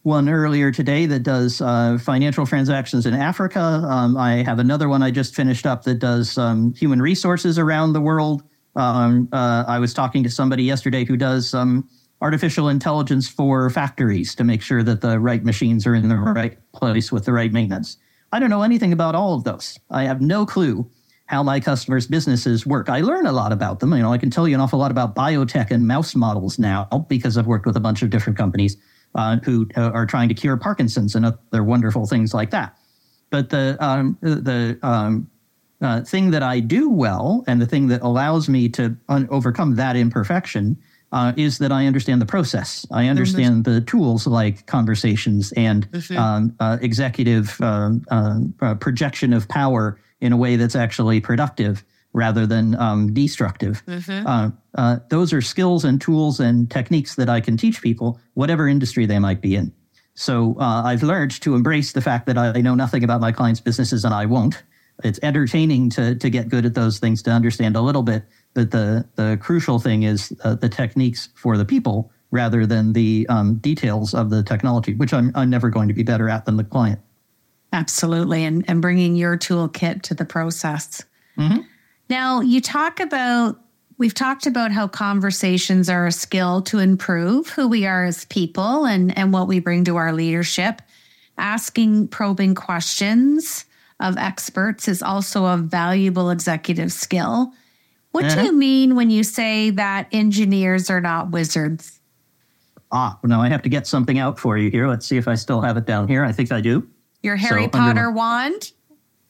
one 0.03 0.29
earlier 0.29 0.71
today 0.71 1.07
that 1.07 1.23
does 1.23 1.61
uh, 1.61 1.99
financial 2.01 2.47
transactions 2.47 3.05
in 3.05 3.15
Africa. 3.15 3.61
Um, 3.61 4.17
I 4.17 4.43
have 4.43 4.59
another 4.59 4.89
one 4.89 5.03
I 5.03 5.11
just 5.11 5.35
finished 5.35 5.67
up 5.67 5.85
that 5.85 5.99
does 5.99 6.39
um, 6.39 6.73
human 6.75 7.03
resources 7.03 7.59
around 7.59 7.93
the 7.93 8.01
world. 8.01 8.43
Um, 8.77 9.29
uh, 9.33 9.65
I 9.69 9.79
was 9.79 9.93
talking 9.93 10.23
to 10.23 10.31
somebody 10.31 10.63
yesterday 10.63 11.05
who 11.05 11.17
does 11.17 11.53
um, 11.53 11.89
artificial 12.23 12.69
intelligence 12.69 13.29
for 13.29 13.69
factories 13.69 14.35
to 14.37 14.45
make 14.45 14.63
sure 14.63 14.83
that 14.83 15.03
the 15.03 15.19
right 15.19 15.45
machines 15.45 15.87
are 15.87 15.95
in 15.95 16.09
the 16.09 16.17
right 16.17 16.59
place 16.73 17.13
with 17.13 17.27
the 17.27 17.33
right 17.33 17.53
maintenance. 17.53 17.99
I 18.33 18.39
don't 18.39 18.51
know 18.51 18.63
anything 18.63 18.93
about 18.93 19.15
all 19.15 19.35
of 19.35 19.45
those. 19.45 19.79
I 19.91 20.05
have 20.05 20.21
no 20.21 20.47
clue 20.47 20.89
how 21.27 21.43
my 21.43 21.61
customers' 21.61 22.07
businesses 22.07 22.67
work. 22.67 22.89
I 22.89 23.03
learn 23.03 23.27
a 23.27 23.33
lot 23.33 23.53
about 23.53 23.81
them. 23.81 23.93
You 23.93 24.01
know, 24.01 24.13
I 24.13 24.19
can 24.19 24.31
tell 24.31 24.49
you 24.49 24.55
an 24.55 24.61
awful 24.61 24.79
lot 24.79 24.91
about 24.91 25.15
biotech 25.15 25.71
and 25.71 25.87
mouse 25.87 26.15
models 26.15 26.59
now 26.59 26.89
because 27.09 27.37
I've 27.37 27.47
worked 27.47 27.67
with 27.67 27.77
a 27.77 27.81
bunch 27.81 28.03
of 28.03 28.11
different 28.11 28.37
companies 28.37 28.77
uh, 29.15 29.39
who 29.39 29.69
uh, 29.77 29.91
are 29.91 30.07
trying 30.07 30.29
to 30.29 30.35
cure 30.35 30.57
Parkinson's 30.57 31.15
and 31.15 31.27
other 31.27 31.65
wonderful 31.65 32.07
things 32.07 32.35
like 32.35 32.51
that. 32.51 32.77
But 33.31 33.51
the 33.51 33.77
um, 33.81 34.19
the 34.21 34.79
um, 34.83 35.31
uh, 35.81 36.03
thing 36.03 36.31
that 36.31 36.43
I 36.43 36.61
do 36.61 36.91
well, 36.91 37.45
and 37.47 37.61
the 37.61 37.67
thing 37.67 37.89
that 37.89 38.03
allows 38.03 38.49
me 38.49 38.69
to 38.71 38.97
un- 39.09 39.29
overcome 39.31 39.77
that 39.77 39.97
imperfection, 39.97 40.77
uh, 41.13 41.33
is 41.37 41.59
that 41.59 41.73
I 41.73 41.87
understand 41.87 42.21
the 42.21 42.27
process. 42.27 42.87
I 42.91 43.09
understand 43.09 43.65
the 43.65 43.81
tools 43.81 44.27
like 44.27 44.67
conversations 44.67 45.53
and 45.53 45.91
mm-hmm. 45.91 46.17
um, 46.17 46.57
uh, 46.61 46.79
executive 46.81 47.61
um, 47.61 48.05
uh, 48.11 48.75
projection 48.77 49.33
of 49.33 49.49
power 49.49 49.99
in 50.21 50.33
a 50.33 50.37
way 50.37 50.57
that's 50.57 50.77
actually 50.77 51.21
productive 51.21 51.85
rather 52.13 52.47
than 52.47 52.75
um, 52.77 53.13
destructive. 53.15 53.85
Mm-hmm. 53.87 54.27
Uh, 54.27 54.51
uh, 54.75 54.99
those 55.09 55.33
are 55.33 55.41
skills 55.41 55.85
and 55.85 56.01
tools 56.01 56.41
and 56.41 56.71
techniques 56.71 57.15
that 57.15 57.29
I 57.29 57.41
can 57.41 57.57
teach 57.57 57.83
people, 57.83 58.19
whatever 58.35 58.69
industry 58.69 59.07
they 59.07 59.19
might 59.19 59.41
be 59.41 59.57
in. 59.57 59.73
So 60.15 60.57
uh, 60.59 60.83
I've 60.85 61.03
learned 61.03 61.41
to 61.43 61.55
embrace 61.55 61.93
the 61.93 62.01
fact 62.01 62.27
that 62.27 62.37
I 62.37 62.61
know 62.61 62.75
nothing 62.75 63.05
about 63.05 63.21
my 63.21 63.33
clients' 63.33 63.61
businesses 63.61 64.05
and 64.05 64.13
I 64.13 64.27
won't. 64.27 64.63
It's 65.03 65.19
entertaining 65.23 65.89
to 65.91 66.15
to 66.15 66.29
get 66.29 66.51
good 66.51 66.67
at 66.67 66.75
those 66.75 66.99
things 66.99 67.23
to 67.23 67.31
understand 67.31 67.75
a 67.75 67.81
little 67.81 68.03
bit, 68.03 68.25
but 68.53 68.71
the 68.71 69.07
the 69.15 69.39
crucial 69.41 69.79
thing 69.79 70.03
is 70.03 70.37
uh, 70.45 70.57
the 70.57 70.69
techniques 70.69 71.31
for 71.37 71.57
the 71.57 71.65
people 71.65 72.13
rather 72.31 72.67
than 72.67 72.93
the 72.93 73.27
um, 73.31 73.57
details 73.57 74.13
of 74.13 74.29
the 74.29 74.43
technology, 74.43 74.93
which 74.95 75.15
I'm 75.15 75.33
I'm 75.35 75.49
never 75.49 75.71
going 75.71 75.89
to 75.89 75.95
be 75.95 76.03
better 76.03 76.29
at 76.29 76.45
than 76.45 76.59
the 76.59 76.65
client. 76.65 77.01
Absolutely. 77.73 78.45
And, 78.45 78.65
and 78.69 78.83
bringing 78.83 79.17
your 79.17 79.37
toolkit 79.37 80.03
to 80.03 80.15
the 80.15 80.25
process. 80.25 81.05
Mm-hmm. 81.39 81.61
Now, 82.11 82.41
you 82.41 82.61
talk 82.61 82.99
about, 82.99 83.61
we've 83.97 84.13
talked 84.13 84.45
about 84.45 84.73
how 84.73 84.89
conversations 84.89 85.89
are 85.89 86.09
a 86.09 86.13
skill 86.13 86.61
to 86.63 86.81
improve 86.81 87.49
who 87.51 87.69
we 87.69 87.87
are 87.87 88.05
as 88.05 88.25
people 88.25 88.85
and, 88.85 89.17
and 89.17 89.33
what 89.33 89.47
we 89.47 89.61
bring 89.61 89.85
to 89.85 89.95
our 89.95 90.13
leadership. 90.13 90.83
Asking 91.39 92.09
probing 92.09 92.57
questions 92.57 93.65
of 94.01 94.17
experts 94.17 94.89
is 94.89 95.05
also 95.05 95.45
a 95.45 95.57
valuable 95.57 96.31
executive 96.31 96.91
skill. 96.91 97.53
What 98.11 98.25
uh-huh. 98.25 98.41
do 98.41 98.47
you 98.47 98.53
mean 98.53 98.97
when 98.97 99.11
you 99.11 99.23
say 99.23 99.71
that 99.71 100.09
engineers 100.11 100.91
are 100.91 101.01
not 101.01 101.31
wizards? 101.31 102.01
Ah, 102.91 103.21
now 103.23 103.41
I 103.41 103.49
have 103.49 103.63
to 103.63 103.69
get 103.69 103.87
something 103.87 104.19
out 104.19 104.37
for 104.37 104.59
you 104.59 104.69
here. 104.69 104.89
Let's 104.89 105.07
see 105.07 105.17
if 105.17 105.29
I 105.29 105.37
still 105.37 105.61
have 105.61 105.77
it 105.77 105.87
down 105.87 106.09
here. 106.09 106.25
I 106.25 106.33
think 106.33 106.51
I 106.51 106.61
do. 106.61 106.89
Your 107.23 107.37
Harry 107.37 107.65
so, 107.65 107.69
Potter 107.69 108.11
wand? 108.11 108.73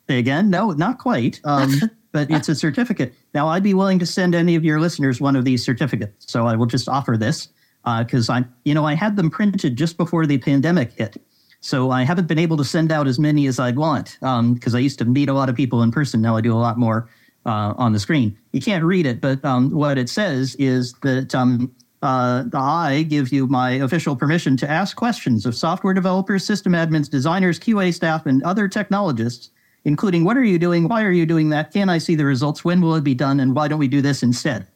Again, 0.09 0.49
no, 0.49 0.71
not 0.71 0.99
quite. 0.99 1.43
Um, 1.45 1.79
but 2.13 2.31
it's 2.31 2.49
a 2.49 2.55
certificate. 2.55 3.15
Now, 3.35 3.49
I'd 3.49 3.63
be 3.63 3.75
willing 3.75 3.99
to 4.01 4.07
send 4.07 4.35
any 4.35 4.57
of 4.57 4.65
your 4.65 4.81
listeners 4.81 5.21
one 5.21 5.37
of 5.37 5.45
these 5.45 5.65
certificates. 5.65 6.31
So 6.31 6.47
I 6.47 6.57
will 6.57 6.67
just 6.67 6.89
offer 6.89 7.17
this 7.17 7.49
because 7.85 8.29
uh, 8.29 8.35
I'm, 8.35 8.55
you 8.65 8.75
know, 8.75 8.85
I 8.85 8.95
had 8.95 9.17
them 9.17 9.31
printed 9.31 9.77
just 9.77 9.97
before 9.97 10.27
the 10.27 10.39
pandemic 10.39 10.93
hit. 10.93 11.17
So 11.61 11.91
I 11.91 12.05
haven't 12.05 12.27
been 12.27 12.39
able 12.39 12.57
to 12.57 12.65
send 12.65 12.91
out 12.91 13.07
as 13.07 13.19
many 13.19 13.47
as 13.47 13.59
I'd 13.59 13.77
want 13.77 14.17
because 14.21 14.75
um, 14.75 14.77
I 14.77 14.79
used 14.79 14.99
to 14.99 15.05
meet 15.05 15.29
a 15.29 15.35
lot 15.35 15.49
of 15.49 15.55
people 15.55 15.83
in 15.83 15.91
person. 15.91 16.23
Now 16.23 16.37
I 16.37 16.41
do 16.41 16.55
a 16.55 16.59
lot 16.59 16.79
more 16.79 17.09
uh, 17.47 17.75
on 17.77 17.93
the 17.93 18.01
screen. 18.01 18.37
You 18.53 18.61
can't 18.61 18.85
read 18.85 19.07
it, 19.07 19.21
but 19.21 19.45
um, 19.45 19.71
what 19.71 19.99
it 19.99 20.09
says 20.09 20.55
is 20.57 20.95
that 21.03 21.35
um, 21.35 21.75
uh, 22.03 22.45
I 22.55 23.05
give 23.09 23.31
you 23.31 23.47
my 23.47 23.73
official 23.73 24.17
permission 24.17 24.57
to 24.59 24.71
ask 24.71 24.97
questions 24.97 25.45
of 25.45 25.55
software 25.55 25.93
developers, 25.93 26.45
system 26.45 26.73
admins, 26.73 27.11
designers, 27.11 27.59
QA 27.59 27.93
staff, 27.93 28.25
and 28.25 28.43
other 28.43 28.69
technologists, 28.69 29.51
including 29.85 30.25
what 30.25 30.37
are 30.37 30.45
you 30.45 30.59
doing? 30.59 30.89
Why 30.89 31.03
are 31.05 31.11
you 31.11 31.27
doing 31.27 31.51
that? 31.51 31.73
Can 31.73 31.89
I 31.89 31.99
see 31.99 32.15
the 32.15 32.25
results? 32.25 32.65
When 32.65 32.81
will 32.81 32.95
it 32.95 33.05
be 33.05 33.15
done? 33.15 33.41
And 33.41 33.55
why 33.55 33.69
don't 33.69 33.79
we 33.79 33.89
do 33.89 34.03
this 34.03 34.23
instead? 34.23 34.67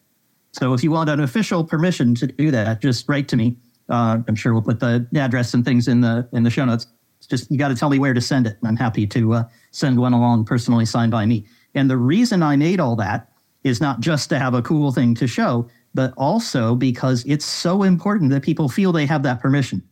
So 0.53 0.73
if 0.73 0.85
you 0.85 0.91
want 0.91 1.11
an 1.11 1.21
official 1.21 1.65
permission 1.65 2.15
to 2.17 2.27
do 2.27 2.51
that, 2.53 2.81
just 2.81 3.09
write 3.09 3.29
to 3.29 3.37
me. 3.37 3.57
Uh, 3.89 4.19
I'm 4.27 4.35
sure 4.35 4.53
we'll 4.53 4.63
put 4.63 4.81
the 4.81 5.07
address 5.15 5.53
and 5.53 5.65
things 5.65 5.89
in 5.89 6.01
the 6.01 6.29
in 6.33 6.43
the 6.43 6.51
show 6.51 6.65
notes. 6.65 6.87
It's 7.19 7.27
just 7.27 7.51
you 7.51 7.59
got 7.59 7.69
to 7.69 7.75
tell 7.75 7.91
me 7.91 7.99
where 7.99 8.15
to 8.15 8.21
send 8.21 8.47
it. 8.47 8.57
I'm 8.65 8.77
happy 8.77 9.07
to 9.09 9.33
uh, 9.35 9.45
send 9.73 9.99
one 9.99 10.13
along 10.13 10.45
personally 10.45 10.87
signed 10.87 11.11
by 11.11 11.27
me. 11.27 11.47
And 11.75 11.91
the 11.91 11.97
reason 11.97 12.43
I 12.43 12.57
made 12.57 12.81
all 12.81 12.97
that 12.97 13.31
is 13.65 13.81
not 13.81 14.01
just 14.01 14.29
to 14.29 14.39
have 14.39 14.55
a 14.55 14.63
cool 14.63 14.93
thing 14.93 15.15
to 15.17 15.27
show, 15.27 15.69
but 15.95 16.13
also 16.17 16.75
because 16.75 17.25
it's 17.25 17.45
so 17.45 17.83
important 17.83 18.31
that 18.31 18.43
people 18.43 18.69
feel 18.69 18.93
they 18.93 19.07
have 19.07 19.23
that 19.25 19.41
permission. 19.41 19.83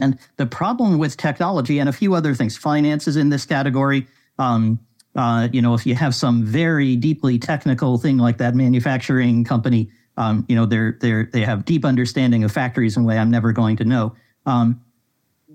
And 0.00 0.18
the 0.36 0.46
problem 0.46 0.98
with 0.98 1.16
technology 1.16 1.78
and 1.78 1.88
a 1.88 1.92
few 1.92 2.14
other 2.14 2.34
things, 2.34 2.56
finance 2.56 3.06
is 3.06 3.16
in 3.16 3.28
this 3.28 3.44
category. 3.44 4.06
Um, 4.38 4.78
uh, 5.16 5.48
you 5.52 5.62
know, 5.62 5.74
if 5.74 5.86
you 5.86 5.94
have 5.94 6.14
some 6.14 6.44
very 6.44 6.96
deeply 6.96 7.38
technical 7.38 7.98
thing 7.98 8.18
like 8.18 8.38
that 8.38 8.54
manufacturing 8.54 9.44
company, 9.44 9.90
um, 10.16 10.44
you 10.48 10.56
know, 10.56 10.66
they're 10.66 10.96
they're 11.00 11.28
they 11.32 11.42
have 11.42 11.64
deep 11.64 11.84
understanding 11.84 12.44
of 12.44 12.52
factories 12.52 12.96
in 12.96 13.04
a 13.04 13.06
way 13.06 13.18
I'm 13.18 13.30
never 13.30 13.52
going 13.52 13.76
to 13.76 13.84
know. 13.84 14.14
Um, 14.46 14.80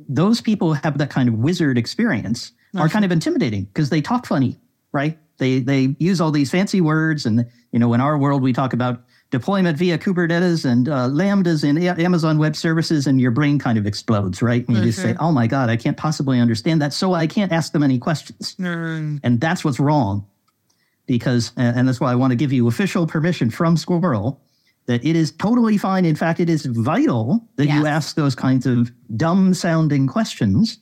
those 0.07 0.41
people 0.41 0.74
have 0.74 0.98
that 0.98 1.09
kind 1.09 1.29
of 1.29 1.36
wizard 1.36 1.77
experience 1.77 2.53
are 2.75 2.88
kind 2.89 3.03
of 3.03 3.12
intimidating 3.12 3.65
because 3.65 3.89
they 3.89 4.01
talk 4.01 4.25
funny, 4.25 4.57
right? 4.91 5.17
They 5.38 5.59
they 5.59 5.95
use 6.00 6.21
all 6.21 6.31
these 6.31 6.51
fancy 6.51 6.81
words, 6.81 7.25
and 7.25 7.45
you 7.71 7.79
know, 7.79 7.93
in 7.93 8.01
our 8.01 8.17
world, 8.17 8.41
we 8.41 8.53
talk 8.53 8.74
about 8.74 9.03
deployment 9.31 9.77
via 9.77 9.98
Kubernetes 9.98 10.65
and 10.65 10.89
uh, 10.89 11.07
Lambdas 11.07 11.63
in 11.63 11.77
Amazon 11.77 12.38
Web 12.38 12.55
Services, 12.55 13.07
and 13.07 13.21
your 13.21 13.31
brain 13.31 13.59
kind 13.59 13.77
of 13.77 13.86
explodes, 13.86 14.41
right? 14.41 14.67
And 14.67 14.77
you 14.77 14.81
mm-hmm. 14.81 14.89
just 14.89 15.01
say, 15.01 15.15
"Oh 15.19 15.31
my 15.31 15.48
God, 15.48 15.69
I 15.69 15.77
can't 15.77 15.98
possibly 15.98 16.39
understand 16.39 16.81
that," 16.81 16.93
so 16.93 17.13
I 17.13 17.27
can't 17.27 17.51
ask 17.51 17.71
them 17.71 17.83
any 17.83 18.00
questions, 18.00 18.55
mm. 18.55 19.19
and 19.24 19.39
that's 19.39 19.63
what's 19.63 19.79
wrong. 19.79 20.25
Because, 21.05 21.51
and 21.57 21.88
that's 21.88 22.00
why 22.00 22.12
I 22.12 22.15
want 22.15 22.31
to 22.31 22.36
give 22.36 22.53
you 22.53 22.67
official 22.67 23.07
permission 23.07 23.50
from 23.50 23.77
Squirrel 23.77 24.39
that 24.86 25.03
it 25.03 25.15
is 25.15 25.31
totally 25.31 25.77
fine. 25.77 26.05
In 26.05 26.15
fact, 26.15 26.39
it 26.39 26.50
is 26.50 26.65
vital 26.65 27.48
that 27.55 27.65
yes. 27.65 27.75
you 27.75 27.86
ask 27.88 28.15
those 28.15 28.36
kinds 28.36 28.65
of 28.65 28.91
dumb 29.17 29.53
sounding 29.53 30.07
questions 30.07 30.79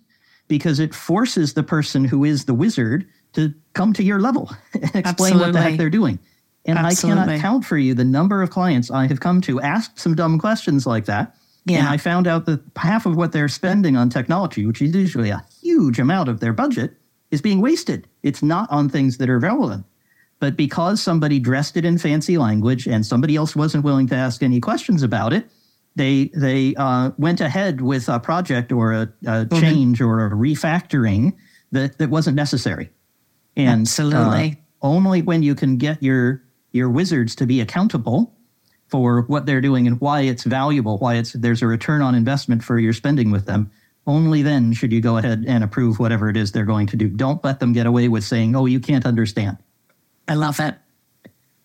because 0.47 0.79
it 0.79 0.93
forces 0.93 1.53
the 1.53 1.63
person 1.63 2.05
who 2.05 2.23
is 2.23 2.45
the 2.45 2.53
wizard 2.53 3.05
to 3.33 3.53
come 3.73 3.93
to 3.93 4.03
your 4.03 4.19
level 4.19 4.49
and 4.73 4.83
explain 4.95 5.05
Absolutely. 5.05 5.39
what 5.39 5.53
the 5.53 5.61
heck 5.61 5.77
they're 5.77 5.89
doing. 5.89 6.19
And 6.67 6.77
Absolutely. 6.77 7.21
I 7.21 7.25
cannot 7.25 7.41
count 7.41 7.65
for 7.65 7.77
you 7.77 7.93
the 7.93 8.05
number 8.05 8.41
of 8.41 8.49
clients 8.49 8.91
I 8.91 9.07
have 9.07 9.21
come 9.21 9.41
to 9.41 9.59
ask 9.61 9.97
some 9.97 10.15
dumb 10.15 10.37
questions 10.37 10.85
like 10.85 11.05
that. 11.05 11.35
Yeah. 11.65 11.79
And 11.79 11.87
I 11.87 11.97
found 11.97 12.27
out 12.27 12.45
that 12.45 12.61
half 12.75 13.05
of 13.05 13.15
what 13.15 13.31
they're 13.31 13.47
spending 13.47 13.97
on 13.97 14.09
technology, 14.09 14.65
which 14.65 14.81
is 14.81 14.93
usually 14.93 15.29
a 15.29 15.43
huge 15.61 15.99
amount 15.99 16.29
of 16.29 16.39
their 16.39 16.53
budget, 16.53 16.93
is 17.31 17.41
being 17.41 17.61
wasted. 17.61 18.07
It's 18.23 18.43
not 18.43 18.69
on 18.71 18.89
things 18.89 19.17
that 19.17 19.29
are 19.29 19.39
relevant. 19.39 19.85
But 20.39 20.55
because 20.55 21.01
somebody 21.01 21.39
dressed 21.39 21.77
it 21.77 21.83
in 21.83 21.97
fancy 21.97 22.37
language 22.37 22.87
and 22.87 23.05
somebody 23.05 23.35
else 23.35 23.55
wasn't 23.55 23.83
willing 23.83 24.07
to 24.07 24.15
ask 24.15 24.43
any 24.43 24.59
questions 24.59 25.03
about 25.03 25.33
it, 25.33 25.49
they 25.95 26.29
they 26.35 26.75
uh, 26.75 27.11
went 27.17 27.41
ahead 27.41 27.81
with 27.81 28.07
a 28.07 28.19
project 28.19 28.71
or 28.71 28.93
a, 28.93 29.01
a 29.01 29.05
mm-hmm. 29.25 29.59
change 29.59 29.99
or 29.99 30.25
a 30.25 30.29
refactoring 30.29 31.33
that, 31.71 31.97
that 31.97 32.09
wasn't 32.09 32.35
necessary. 32.35 32.91
And 33.55 33.81
Absolutely. 33.81 34.51
Uh, 34.51 34.85
only 34.85 35.23
when 35.23 35.41
you 35.41 35.55
can 35.55 35.77
get 35.77 36.03
your 36.03 36.43
your 36.71 36.89
wizards 36.89 37.35
to 37.35 37.45
be 37.45 37.61
accountable 37.61 38.33
for 38.87 39.23
what 39.23 39.45
they're 39.45 39.61
doing 39.61 39.87
and 39.87 39.99
why 39.99 40.21
it's 40.21 40.43
valuable, 40.43 40.97
why 40.97 41.15
it's 41.15 41.33
there's 41.33 41.61
a 41.61 41.67
return 41.67 42.01
on 42.01 42.15
investment 42.15 42.63
for 42.63 42.79
your 42.79 42.93
spending 42.93 43.31
with 43.31 43.45
them. 43.45 43.71
Only 44.05 44.41
then 44.41 44.71
should 44.71 44.93
you 44.93 45.01
go 45.01 45.17
ahead 45.17 45.43
and 45.47 45.63
approve 45.63 45.99
whatever 45.99 46.29
it 46.29 46.37
is 46.37 46.51
they're 46.51 46.63
going 46.63 46.87
to 46.87 46.95
do. 46.95 47.09
Don't 47.09 47.43
let 47.43 47.59
them 47.59 47.73
get 47.73 47.85
away 47.85 48.07
with 48.07 48.23
saying, 48.23 48.55
"Oh, 48.55 48.65
you 48.65 48.79
can't 48.79 49.05
understand." 49.05 49.57
I 50.27 50.35
love 50.35 50.59
it. 50.59 50.75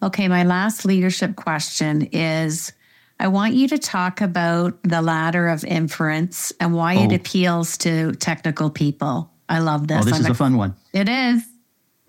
Okay, 0.03 0.27
my 0.27 0.43
last 0.43 0.85
leadership 0.85 1.37
question 1.37 2.03
is 2.13 2.73
I 3.21 3.29
want 3.29 3.55
you 3.55 3.69
to 3.69 3.79
talk 3.79 4.21
about 4.21 4.83
the 4.83 5.01
ladder 5.01 5.47
of 5.49 5.65
inference 5.65 6.53
and 6.59 6.75
why 6.75 6.97
oh. 6.97 7.05
it 7.05 7.13
appeals 7.13 7.79
to 7.79 8.13
technical 8.15 8.69
people. 8.69 9.31
I 9.49 9.61
love 9.61 9.87
this. 9.87 10.03
Oh, 10.03 10.05
this 10.05 10.15
I'm 10.15 10.21
is 10.23 10.27
a 10.27 10.35
fun 10.35 10.57
one. 10.57 10.75
It 10.93 11.09
is. 11.09 11.45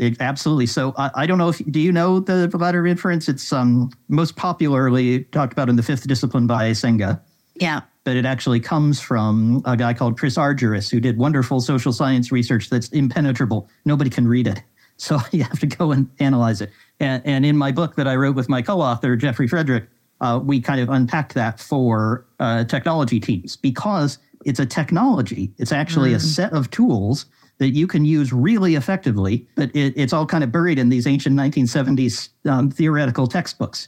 It, 0.03 0.17
absolutely. 0.19 0.65
So 0.65 0.93
I, 0.97 1.11
I, 1.15 1.25
don't 1.25 1.37
know 1.37 1.49
if 1.49 1.59
do 1.71 1.79
you 1.79 1.91
know 1.91 2.19
the 2.19 2.49
ladder 2.57 2.81
of 2.81 2.87
inference? 2.87 3.29
It's 3.29 3.53
um, 3.53 3.91
most 4.09 4.35
popularly 4.35 5.23
talked 5.25 5.53
about 5.53 5.69
in 5.69 5.75
the 5.75 5.83
fifth 5.83 6.07
discipline 6.07 6.47
by 6.47 6.71
Iyengar. 6.71 7.21
Yeah. 7.55 7.81
But 8.03 8.17
it 8.17 8.25
actually 8.25 8.59
comes 8.59 8.99
from 8.99 9.61
a 9.65 9.77
guy 9.77 9.93
called 9.93 10.19
Chris 10.19 10.37
Argyris, 10.37 10.91
who 10.91 10.99
did 10.99 11.17
wonderful 11.17 11.61
social 11.61 11.93
science 11.93 12.31
research 12.31 12.69
that's 12.69 12.89
impenetrable. 12.89 13.69
Nobody 13.85 14.09
can 14.09 14.27
read 14.27 14.47
it. 14.47 14.61
So 14.97 15.19
you 15.31 15.43
have 15.43 15.59
to 15.59 15.65
go 15.65 15.91
and 15.91 16.07
analyze 16.19 16.61
it. 16.61 16.69
And, 16.99 17.23
and 17.25 17.45
in 17.45 17.57
my 17.57 17.71
book 17.71 17.95
that 17.95 18.07
I 18.07 18.15
wrote 18.15 18.35
with 18.35 18.47
my 18.47 18.61
co-author, 18.61 19.15
Jeffrey 19.15 19.49
Fredrick, 19.49 19.87
uh, 20.21 20.39
we 20.41 20.61
kind 20.61 20.79
of 20.79 20.87
unpacked 20.87 21.33
that 21.33 21.59
for 21.59 22.25
uh, 22.39 22.63
technology 22.65 23.19
teams 23.19 23.55
because 23.55 24.19
it's 24.45 24.59
a 24.59 24.67
technology. 24.67 25.51
It's 25.57 25.71
actually 25.71 26.11
mm. 26.11 26.17
a 26.17 26.19
set 26.19 26.53
of 26.53 26.69
tools 26.69 27.25
that 27.59 27.69
you 27.69 27.87
can 27.87 28.03
use 28.05 28.33
really 28.33 28.75
effectively, 28.75 29.47
but 29.55 29.69
it, 29.75 29.93
it's 29.95 30.13
all 30.13 30.25
kind 30.25 30.43
of 30.43 30.51
buried 30.51 30.79
in 30.79 30.89
these 30.89 31.07
ancient 31.07 31.35
1970s 31.35 32.29
um, 32.45 32.69
theoretical 32.69 33.27
textbooks. 33.27 33.87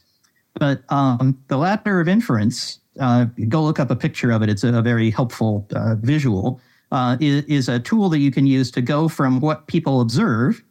But 0.53 0.84
um, 0.89 1.38
the 1.48 1.57
ladder 1.57 2.00
of 2.00 2.07
inference, 2.07 2.79
uh, 3.00 3.25
go 3.50 3.63
look 3.63 3.79
up 3.79 3.91
a 3.91 3.95
picture 3.95 4.31
of 4.31 4.41
it. 4.41 4.50
It's 4.50 4.63
a, 4.63 4.74
a 4.74 4.81
very 4.81 5.10
helpful 5.10 5.67
uh, 5.75 5.95
visual. 5.95 6.62
Uh, 6.91 7.17
is, 7.19 7.43
is, 7.45 7.67
a 7.67 7.79
tool 7.79 8.10
that 8.10 8.19
you 8.19 8.31
can 8.31 8.45
use 8.45 8.72
to 8.72 8.81
go 8.81 9.07
from 9.07 9.39
what 9.41 9.67
people 9.67 10.01
observe 10.01 10.63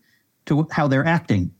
to 0.46 0.66
how 0.70 0.86
they're 0.86 1.04
acting. 1.04 1.52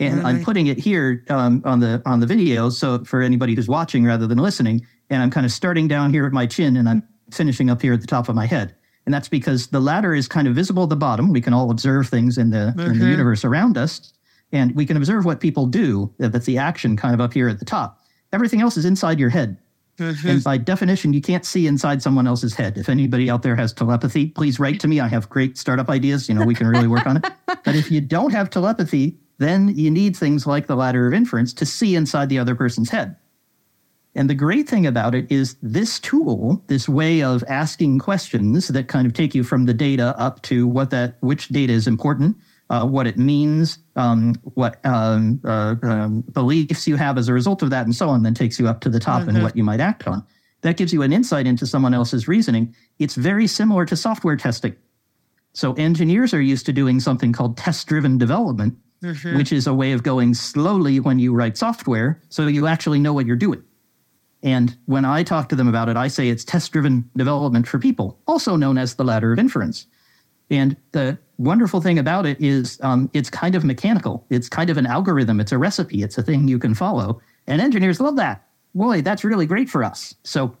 And. 0.00 0.26
I'm 0.26 0.42
putting 0.42 0.66
it 0.66 0.78
here 0.78 1.24
um, 1.28 1.62
on 1.64 1.80
the 1.80 2.02
on 2.06 2.20
the 2.20 2.26
video, 2.26 2.70
so 2.70 3.04
for 3.04 3.20
anybody 3.20 3.54
who's 3.54 3.68
watching 3.68 4.04
rather 4.04 4.26
than 4.26 4.38
listening. 4.38 4.84
And 5.10 5.22
I'm 5.22 5.30
kind 5.30 5.44
of 5.44 5.52
starting 5.52 5.88
down 5.88 6.10
here 6.12 6.26
at 6.26 6.32
my 6.32 6.46
chin, 6.46 6.76
and 6.76 6.88
I'm 6.88 7.02
finishing 7.30 7.70
up 7.70 7.82
here 7.82 7.92
at 7.92 8.00
the 8.00 8.06
top 8.06 8.28
of 8.28 8.34
my 8.34 8.46
head. 8.46 8.74
And 9.10 9.14
that's 9.16 9.28
because 9.28 9.66
the 9.66 9.80
ladder 9.80 10.14
is 10.14 10.28
kind 10.28 10.46
of 10.46 10.54
visible 10.54 10.84
at 10.84 10.88
the 10.88 10.94
bottom. 10.94 11.32
We 11.32 11.40
can 11.40 11.52
all 11.52 11.72
observe 11.72 12.08
things 12.08 12.38
in 12.38 12.50
the, 12.50 12.72
mm-hmm. 12.76 12.92
in 12.92 12.98
the 13.00 13.06
universe 13.06 13.44
around 13.44 13.76
us, 13.76 14.12
and 14.52 14.72
we 14.76 14.86
can 14.86 14.96
observe 14.96 15.24
what 15.24 15.40
people 15.40 15.66
do. 15.66 16.14
That's 16.18 16.46
the 16.46 16.58
action 16.58 16.96
kind 16.96 17.12
of 17.12 17.20
up 17.20 17.32
here 17.32 17.48
at 17.48 17.58
the 17.58 17.64
top. 17.64 18.04
Everything 18.32 18.60
else 18.60 18.76
is 18.76 18.84
inside 18.84 19.18
your 19.18 19.30
head. 19.30 19.58
Mm-hmm. 19.98 20.28
And 20.28 20.44
by 20.44 20.58
definition, 20.58 21.12
you 21.12 21.20
can't 21.20 21.44
see 21.44 21.66
inside 21.66 22.04
someone 22.04 22.28
else's 22.28 22.54
head. 22.54 22.78
If 22.78 22.88
anybody 22.88 23.28
out 23.28 23.42
there 23.42 23.56
has 23.56 23.72
telepathy, 23.72 24.28
please 24.28 24.60
write 24.60 24.78
to 24.78 24.86
me. 24.86 25.00
I 25.00 25.08
have 25.08 25.28
great 25.28 25.58
startup 25.58 25.88
ideas. 25.90 26.28
You 26.28 26.36
know, 26.36 26.44
we 26.44 26.54
can 26.54 26.68
really 26.68 26.86
work 26.86 27.04
on 27.04 27.16
it. 27.16 27.26
But 27.64 27.74
if 27.74 27.90
you 27.90 28.00
don't 28.00 28.30
have 28.30 28.48
telepathy, 28.48 29.18
then 29.38 29.76
you 29.76 29.90
need 29.90 30.16
things 30.16 30.46
like 30.46 30.68
the 30.68 30.76
ladder 30.76 31.08
of 31.08 31.14
inference 31.14 31.52
to 31.54 31.66
see 31.66 31.96
inside 31.96 32.28
the 32.28 32.38
other 32.38 32.54
person's 32.54 32.90
head. 32.90 33.16
And 34.20 34.28
the 34.28 34.34
great 34.34 34.68
thing 34.68 34.86
about 34.86 35.14
it 35.14 35.32
is 35.32 35.56
this 35.62 35.98
tool, 35.98 36.62
this 36.66 36.86
way 36.86 37.22
of 37.22 37.42
asking 37.48 38.00
questions 38.00 38.68
that 38.68 38.86
kind 38.86 39.06
of 39.06 39.14
take 39.14 39.34
you 39.34 39.42
from 39.42 39.64
the 39.64 39.72
data 39.72 40.14
up 40.18 40.42
to 40.42 40.66
what 40.66 40.90
that, 40.90 41.16
which 41.20 41.48
data 41.48 41.72
is 41.72 41.86
important, 41.86 42.36
uh, 42.68 42.86
what 42.86 43.06
it 43.06 43.16
means, 43.16 43.78
um, 43.96 44.34
what 44.42 44.78
um, 44.84 45.40
uh, 45.42 45.74
um, 45.82 46.20
beliefs 46.34 46.86
you 46.86 46.96
have 46.96 47.16
as 47.16 47.28
a 47.28 47.32
result 47.32 47.62
of 47.62 47.70
that, 47.70 47.86
and 47.86 47.96
so 47.96 48.10
on, 48.10 48.22
then 48.22 48.34
takes 48.34 48.60
you 48.60 48.68
up 48.68 48.82
to 48.82 48.90
the 48.90 49.00
top 49.00 49.22
mm-hmm. 49.22 49.36
and 49.36 49.42
what 49.42 49.56
you 49.56 49.64
might 49.64 49.80
act 49.80 50.06
on. 50.06 50.22
That 50.60 50.76
gives 50.76 50.92
you 50.92 51.00
an 51.00 51.14
insight 51.14 51.46
into 51.46 51.66
someone 51.66 51.94
else's 51.94 52.28
reasoning. 52.28 52.74
It's 52.98 53.14
very 53.14 53.46
similar 53.46 53.86
to 53.86 53.96
software 53.96 54.36
testing. 54.36 54.76
So 55.54 55.72
engineers 55.78 56.34
are 56.34 56.42
used 56.42 56.66
to 56.66 56.74
doing 56.74 57.00
something 57.00 57.32
called 57.32 57.56
test 57.56 57.86
driven 57.86 58.18
development, 58.18 58.76
mm-hmm. 59.02 59.38
which 59.38 59.50
is 59.50 59.66
a 59.66 59.72
way 59.72 59.92
of 59.92 60.02
going 60.02 60.34
slowly 60.34 61.00
when 61.00 61.18
you 61.18 61.32
write 61.32 61.56
software 61.56 62.20
so 62.28 62.48
you 62.48 62.66
actually 62.66 62.98
know 62.98 63.14
what 63.14 63.24
you're 63.24 63.34
doing. 63.34 63.64
And 64.42 64.76
when 64.86 65.04
I 65.04 65.22
talk 65.22 65.48
to 65.50 65.56
them 65.56 65.68
about 65.68 65.88
it, 65.88 65.96
I 65.96 66.08
say 66.08 66.28
it's 66.28 66.44
test 66.44 66.72
driven 66.72 67.08
development 67.16 67.68
for 67.68 67.78
people, 67.78 68.18
also 68.26 68.56
known 68.56 68.78
as 68.78 68.94
the 68.94 69.04
ladder 69.04 69.32
of 69.32 69.38
inference. 69.38 69.86
And 70.50 70.76
the 70.92 71.18
wonderful 71.38 71.80
thing 71.80 71.98
about 71.98 72.26
it 72.26 72.40
is 72.40 72.78
um, 72.82 73.10
it's 73.12 73.30
kind 73.30 73.54
of 73.54 73.64
mechanical. 73.64 74.26
It's 74.30 74.48
kind 74.48 74.70
of 74.70 74.76
an 74.76 74.86
algorithm. 74.86 75.40
It's 75.40 75.52
a 75.52 75.58
recipe. 75.58 76.02
It's 76.02 76.18
a 76.18 76.22
thing 76.22 76.48
you 76.48 76.58
can 76.58 76.74
follow. 76.74 77.20
And 77.46 77.60
engineers 77.60 78.00
love 78.00 78.16
that. 78.16 78.46
Boy, 78.74 79.02
that's 79.02 79.24
really 79.24 79.46
great 79.46 79.68
for 79.68 79.84
us. 79.84 80.14
So 80.24 80.56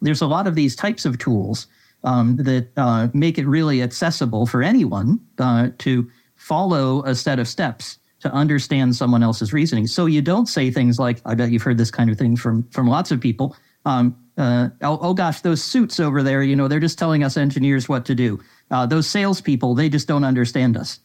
there's 0.00 0.22
a 0.22 0.26
lot 0.26 0.46
of 0.46 0.54
these 0.54 0.76
types 0.76 1.04
of 1.04 1.18
tools 1.18 1.66
um, 2.04 2.36
that 2.36 2.68
uh, 2.76 3.08
make 3.12 3.38
it 3.38 3.46
really 3.46 3.82
accessible 3.82 4.46
for 4.46 4.62
anyone 4.62 5.20
uh, 5.38 5.70
to 5.78 6.10
follow 6.36 7.02
a 7.04 7.14
set 7.14 7.38
of 7.38 7.48
steps 7.48 7.98
to 8.26 8.34
understand 8.34 8.96
someone 8.96 9.22
else's 9.22 9.52
reasoning. 9.52 9.86
So 9.86 10.06
you 10.06 10.22
don't 10.22 10.46
say 10.46 10.70
things 10.70 10.98
like, 10.98 11.20
I 11.24 11.34
bet 11.34 11.50
you've 11.50 11.62
heard 11.62 11.78
this 11.78 11.90
kind 11.90 12.10
of 12.10 12.18
thing 12.18 12.36
from, 12.36 12.64
from 12.70 12.88
lots 12.88 13.10
of 13.10 13.20
people. 13.20 13.56
Um, 13.84 14.16
uh, 14.36 14.68
oh, 14.82 14.98
oh, 15.00 15.14
gosh, 15.14 15.40
those 15.40 15.62
suits 15.62 16.00
over 16.00 16.22
there, 16.22 16.42
you 16.42 16.56
know, 16.56 16.68
they're 16.68 16.80
just 16.80 16.98
telling 16.98 17.24
us 17.24 17.36
engineers 17.36 17.88
what 17.88 18.04
to 18.06 18.14
do. 18.14 18.40
Uh, 18.70 18.84
those 18.84 19.06
salespeople, 19.06 19.74
they 19.74 19.88
just 19.88 20.08
don't 20.08 20.24
understand 20.24 20.76
us. 20.76 20.98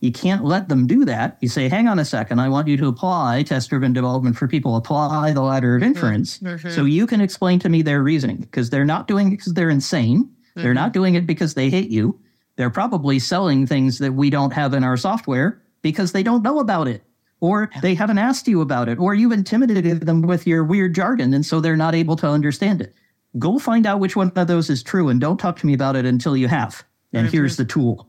You 0.00 0.10
can't 0.10 0.44
let 0.44 0.68
them 0.68 0.88
do 0.88 1.04
that. 1.04 1.38
You 1.40 1.48
say, 1.48 1.68
hang 1.68 1.86
on 1.86 2.00
a 2.00 2.04
second, 2.04 2.40
I 2.40 2.48
want 2.48 2.66
you 2.66 2.76
to 2.78 2.88
apply 2.88 3.44
test 3.44 3.70
driven 3.70 3.92
development 3.92 4.36
for 4.36 4.48
people, 4.48 4.74
apply 4.74 5.30
the 5.32 5.42
ladder 5.42 5.76
of 5.76 5.82
inference 5.84 6.38
mm-hmm. 6.38 6.70
so 6.70 6.84
you 6.84 7.06
can 7.06 7.20
explain 7.20 7.60
to 7.60 7.68
me 7.68 7.82
their 7.82 8.02
reasoning 8.02 8.38
because 8.38 8.70
they're 8.70 8.84
not 8.84 9.06
doing 9.06 9.28
it 9.28 9.36
because 9.36 9.54
they're 9.54 9.70
insane. 9.70 10.24
Mm-hmm. 10.24 10.62
They're 10.62 10.74
not 10.74 10.92
doing 10.92 11.14
it 11.14 11.24
because 11.24 11.54
they 11.54 11.70
hate 11.70 11.90
you. 11.90 12.18
They're 12.56 12.70
probably 12.70 13.20
selling 13.20 13.64
things 13.66 13.98
that 13.98 14.12
we 14.12 14.28
don't 14.28 14.52
have 14.52 14.74
in 14.74 14.82
our 14.82 14.96
software 14.96 15.61
because 15.82 16.12
they 16.12 16.22
don't 16.22 16.42
know 16.42 16.60
about 16.60 16.88
it 16.88 17.02
or 17.40 17.70
they 17.82 17.94
haven't 17.94 18.18
asked 18.18 18.48
you 18.48 18.60
about 18.60 18.88
it 18.88 18.98
or 18.98 19.14
you've 19.14 19.32
intimidated 19.32 20.06
them 20.06 20.22
with 20.22 20.46
your 20.46 20.64
weird 20.64 20.94
jargon 20.94 21.34
and 21.34 21.44
so 21.44 21.60
they're 21.60 21.76
not 21.76 21.94
able 21.94 22.16
to 22.16 22.28
understand 22.28 22.80
it. 22.80 22.94
Go 23.38 23.58
find 23.58 23.86
out 23.86 24.00
which 24.00 24.16
one 24.16 24.32
of 24.36 24.46
those 24.46 24.70
is 24.70 24.82
true 24.82 25.08
and 25.08 25.20
don't 25.20 25.38
talk 25.38 25.58
to 25.58 25.66
me 25.66 25.74
about 25.74 25.96
it 25.96 26.04
until 26.04 26.36
you 26.36 26.48
have. 26.48 26.84
And 27.12 27.28
here's 27.28 27.56
the 27.56 27.64
tool. 27.64 28.08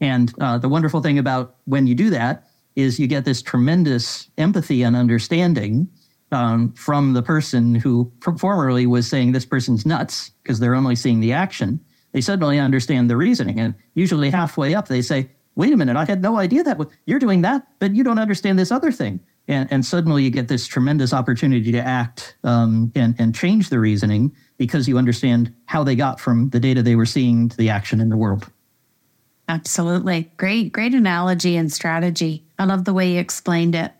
And 0.00 0.32
uh, 0.40 0.58
the 0.58 0.68
wonderful 0.68 1.00
thing 1.00 1.18
about 1.18 1.56
when 1.64 1.86
you 1.86 1.94
do 1.94 2.10
that 2.10 2.44
is 2.76 2.98
you 2.98 3.06
get 3.06 3.24
this 3.24 3.40
tremendous 3.40 4.28
empathy 4.38 4.82
and 4.82 4.96
understanding 4.96 5.88
um, 6.32 6.72
from 6.72 7.12
the 7.12 7.22
person 7.22 7.74
who 7.74 8.10
formerly 8.38 8.86
was 8.86 9.06
saying 9.06 9.32
this 9.32 9.44
person's 9.44 9.86
nuts 9.86 10.30
because 10.42 10.58
they're 10.58 10.74
only 10.74 10.96
seeing 10.96 11.20
the 11.20 11.32
action. 11.32 11.78
They 12.12 12.20
suddenly 12.20 12.58
understand 12.58 13.08
the 13.08 13.16
reasoning. 13.16 13.60
And 13.60 13.74
usually 13.94 14.30
halfway 14.30 14.74
up, 14.74 14.88
they 14.88 15.02
say, 15.02 15.30
wait 15.54 15.72
a 15.72 15.76
minute, 15.76 15.96
I 15.96 16.04
had 16.04 16.22
no 16.22 16.38
idea 16.38 16.62
that 16.64 16.78
you're 17.06 17.18
doing 17.18 17.42
that, 17.42 17.66
but 17.78 17.94
you 17.94 18.04
don't 18.04 18.18
understand 18.18 18.58
this 18.58 18.72
other 18.72 18.92
thing. 18.92 19.20
And, 19.48 19.70
and 19.72 19.84
suddenly 19.84 20.22
you 20.22 20.30
get 20.30 20.48
this 20.48 20.66
tremendous 20.66 21.12
opportunity 21.12 21.72
to 21.72 21.80
act 21.80 22.36
um, 22.44 22.92
and, 22.94 23.14
and 23.18 23.34
change 23.34 23.68
the 23.68 23.80
reasoning 23.80 24.34
because 24.56 24.88
you 24.88 24.98
understand 24.98 25.52
how 25.66 25.82
they 25.82 25.96
got 25.96 26.20
from 26.20 26.50
the 26.50 26.60
data 26.60 26.82
they 26.82 26.94
were 26.94 27.06
seeing 27.06 27.48
to 27.48 27.56
the 27.56 27.68
action 27.68 28.00
in 28.00 28.08
the 28.08 28.16
world. 28.16 28.48
Absolutely. 29.48 30.30
Great, 30.36 30.72
great 30.72 30.94
analogy 30.94 31.56
and 31.56 31.72
strategy. 31.72 32.44
I 32.58 32.64
love 32.64 32.84
the 32.84 32.94
way 32.94 33.12
you 33.14 33.20
explained 33.20 33.74
it. 33.74 33.92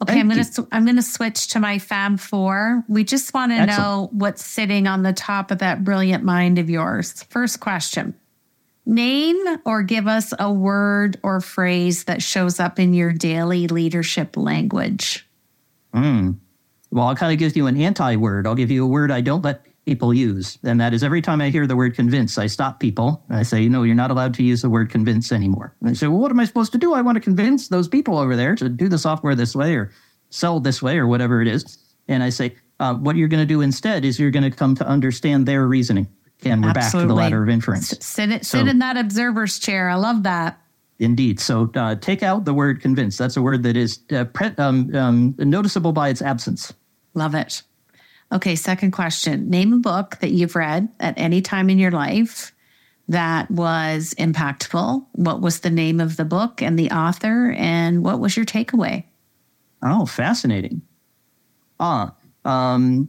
Okay, 0.00 0.12
Thank 0.12 0.20
I'm 0.20 0.28
going 0.28 0.44
to 0.44 0.68
I'm 0.70 0.84
going 0.84 0.96
to 0.96 1.02
switch 1.02 1.48
to 1.48 1.60
my 1.60 1.80
Fab 1.80 2.20
4. 2.20 2.84
We 2.88 3.02
just 3.02 3.34
want 3.34 3.50
to 3.50 3.66
know 3.66 4.08
what's 4.12 4.44
sitting 4.44 4.86
on 4.86 5.02
the 5.02 5.12
top 5.12 5.50
of 5.50 5.58
that 5.58 5.82
brilliant 5.82 6.22
mind 6.22 6.60
of 6.60 6.70
yours. 6.70 7.24
First 7.24 7.58
question. 7.58 8.14
Name 8.88 9.36
or 9.66 9.82
give 9.82 10.06
us 10.06 10.32
a 10.38 10.50
word 10.50 11.20
or 11.22 11.42
phrase 11.42 12.04
that 12.04 12.22
shows 12.22 12.58
up 12.58 12.78
in 12.78 12.94
your 12.94 13.12
daily 13.12 13.66
leadership 13.66 14.34
language. 14.34 15.28
Mm. 15.94 16.38
Well, 16.90 17.06
I'll 17.06 17.14
kind 17.14 17.30
of 17.30 17.38
give 17.38 17.54
you 17.54 17.66
an 17.66 17.78
anti 17.78 18.16
word. 18.16 18.46
I'll 18.46 18.54
give 18.54 18.70
you 18.70 18.84
a 18.84 18.88
word 18.88 19.10
I 19.10 19.20
don't 19.20 19.44
let 19.44 19.66
people 19.84 20.14
use. 20.14 20.58
And 20.64 20.80
that 20.80 20.94
is 20.94 21.04
every 21.04 21.20
time 21.20 21.42
I 21.42 21.50
hear 21.50 21.66
the 21.66 21.76
word 21.76 21.94
convince, 21.94 22.38
I 22.38 22.46
stop 22.46 22.80
people. 22.80 23.22
I 23.28 23.42
say, 23.42 23.68
no, 23.68 23.82
you're 23.82 23.94
not 23.94 24.10
allowed 24.10 24.32
to 24.34 24.42
use 24.42 24.62
the 24.62 24.70
word 24.70 24.88
convince 24.88 25.32
anymore. 25.32 25.74
And 25.80 25.90
they 25.90 25.94
say, 25.94 26.06
well, 26.06 26.20
what 26.20 26.30
am 26.30 26.40
I 26.40 26.46
supposed 26.46 26.72
to 26.72 26.78
do? 26.78 26.94
I 26.94 27.02
want 27.02 27.16
to 27.16 27.20
convince 27.20 27.68
those 27.68 27.88
people 27.88 28.18
over 28.18 28.36
there 28.36 28.54
to 28.54 28.70
do 28.70 28.88
the 28.88 28.98
software 28.98 29.34
this 29.34 29.54
way 29.54 29.74
or 29.76 29.92
sell 30.30 30.60
this 30.60 30.80
way 30.80 30.96
or 30.96 31.06
whatever 31.06 31.42
it 31.42 31.48
is. 31.48 31.76
And 32.08 32.22
I 32.22 32.30
say, 32.30 32.56
uh, 32.80 32.94
what 32.94 33.16
you're 33.16 33.28
going 33.28 33.42
to 33.42 33.46
do 33.46 33.60
instead 33.60 34.06
is 34.06 34.18
you're 34.18 34.30
going 34.30 34.50
to 34.50 34.56
come 34.56 34.74
to 34.76 34.86
understand 34.86 35.46
their 35.46 35.66
reasoning. 35.66 36.08
And 36.44 36.62
we're 36.62 36.70
Absolutely. 36.70 36.80
back 36.80 37.02
to 37.02 37.08
the 37.08 37.14
ladder 37.14 37.42
of 37.42 37.48
inference. 37.48 37.92
S- 37.92 38.04
sit, 38.04 38.30
it, 38.30 38.46
so, 38.46 38.58
sit 38.58 38.68
in 38.68 38.78
that 38.78 38.96
observer's 38.96 39.58
chair. 39.58 39.88
I 39.88 39.96
love 39.96 40.22
that. 40.22 40.60
Indeed. 40.98 41.40
So 41.40 41.70
uh, 41.74 41.94
take 41.96 42.22
out 42.22 42.44
the 42.44 42.54
word 42.54 42.80
convince. 42.80 43.16
That's 43.16 43.36
a 43.36 43.42
word 43.42 43.62
that 43.62 43.76
is 43.76 44.00
uh, 44.12 44.24
pre- 44.24 44.54
um, 44.58 44.94
um, 44.94 45.34
noticeable 45.38 45.92
by 45.92 46.08
its 46.08 46.22
absence. 46.22 46.72
Love 47.14 47.34
it. 47.34 47.62
Okay, 48.32 48.56
second 48.56 48.90
question. 48.90 49.48
Name 49.48 49.72
a 49.72 49.78
book 49.78 50.18
that 50.20 50.32
you've 50.32 50.54
read 50.54 50.88
at 51.00 51.14
any 51.16 51.40
time 51.40 51.70
in 51.70 51.78
your 51.78 51.90
life 51.90 52.52
that 53.08 53.50
was 53.50 54.14
impactful. 54.18 55.06
What 55.12 55.40
was 55.40 55.60
the 55.60 55.70
name 55.70 55.98
of 55.98 56.16
the 56.16 56.26
book 56.26 56.60
and 56.60 56.78
the 56.78 56.90
author, 56.90 57.52
and 57.56 58.04
what 58.04 58.20
was 58.20 58.36
your 58.36 58.44
takeaway? 58.44 59.04
Oh, 59.82 60.04
fascinating. 60.04 60.82
Ah, 61.80 62.14
um, 62.44 63.08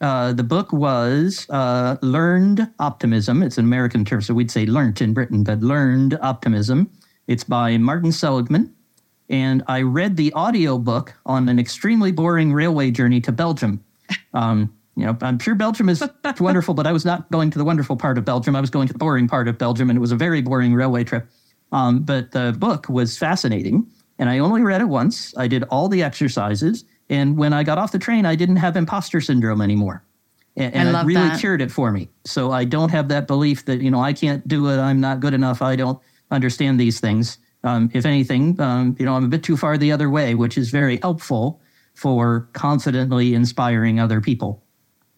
uh, 0.00 0.32
the 0.32 0.42
book 0.42 0.72
was 0.72 1.46
uh, 1.50 1.96
Learned 2.02 2.70
Optimism. 2.78 3.42
It's 3.42 3.58
an 3.58 3.64
American 3.64 4.04
term, 4.04 4.22
so 4.22 4.34
we'd 4.34 4.50
say 4.50 4.66
learnt 4.66 5.00
in 5.00 5.14
Britain, 5.14 5.44
but 5.44 5.60
Learned 5.60 6.18
Optimism. 6.22 6.90
It's 7.26 7.44
by 7.44 7.76
Martin 7.78 8.12
Seligman. 8.12 8.74
And 9.28 9.62
I 9.66 9.82
read 9.82 10.16
the 10.16 10.32
audio 10.32 10.78
book 10.78 11.14
on 11.26 11.48
an 11.48 11.58
extremely 11.58 12.12
boring 12.12 12.52
railway 12.52 12.90
journey 12.90 13.20
to 13.22 13.32
Belgium 13.32 13.84
um, 14.34 14.74
you 14.96 15.06
know, 15.06 15.16
I'm 15.22 15.38
sure 15.38 15.54
Belgium 15.54 15.88
is 15.88 16.02
wonderful, 16.40 16.74
but 16.74 16.86
I 16.86 16.92
was 16.92 17.04
not 17.04 17.30
going 17.30 17.50
to 17.50 17.58
the 17.58 17.64
wonderful 17.64 17.96
part 17.96 18.18
of 18.18 18.24
Belgium. 18.24 18.56
I 18.56 18.60
was 18.60 18.70
going 18.70 18.88
to 18.88 18.92
the 18.92 18.98
boring 18.98 19.28
part 19.28 19.48
of 19.48 19.58
Belgium, 19.58 19.90
and 19.90 19.96
it 19.96 20.00
was 20.00 20.12
a 20.12 20.16
very 20.16 20.42
boring 20.42 20.74
railway 20.74 21.04
trip. 21.04 21.28
Um, 21.70 22.00
but 22.00 22.32
the 22.32 22.54
book 22.58 22.88
was 22.88 23.16
fascinating, 23.16 23.86
and 24.18 24.28
I 24.28 24.38
only 24.38 24.62
read 24.62 24.80
it 24.80 24.88
once. 24.88 25.36
I 25.36 25.46
did 25.46 25.64
all 25.64 25.88
the 25.88 26.02
exercises, 26.02 26.84
and 27.08 27.36
when 27.36 27.52
I 27.52 27.62
got 27.62 27.78
off 27.78 27.92
the 27.92 27.98
train, 27.98 28.26
I 28.26 28.34
didn't 28.34 28.56
have 28.56 28.76
imposter 28.76 29.20
syndrome 29.20 29.60
anymore. 29.60 30.04
And, 30.56 30.74
and 30.74 30.88
it 30.88 31.06
really 31.06 31.28
that. 31.28 31.40
cured 31.40 31.62
it 31.62 31.70
for 31.70 31.92
me. 31.92 32.08
So 32.24 32.50
I 32.50 32.64
don't 32.64 32.90
have 32.90 33.08
that 33.08 33.26
belief 33.26 33.64
that, 33.66 33.80
you 33.80 33.90
know, 33.90 34.00
I 34.00 34.12
can't 34.12 34.46
do 34.46 34.68
it. 34.68 34.78
I'm 34.78 35.00
not 35.00 35.20
good 35.20 35.32
enough. 35.32 35.62
I 35.62 35.76
don't 35.76 36.00
understand 36.30 36.80
these 36.80 37.00
things. 37.00 37.38
Um, 37.64 37.90
if 37.94 38.04
anything, 38.04 38.60
um, 38.60 38.96
you 38.98 39.06
know, 39.06 39.14
I'm 39.14 39.24
a 39.24 39.28
bit 39.28 39.42
too 39.42 39.56
far 39.56 39.78
the 39.78 39.92
other 39.92 40.10
way, 40.10 40.34
which 40.34 40.58
is 40.58 40.70
very 40.70 40.98
helpful 40.98 41.60
for 41.94 42.48
confidently 42.52 43.34
inspiring 43.34 43.98
other 43.98 44.20
people. 44.20 44.62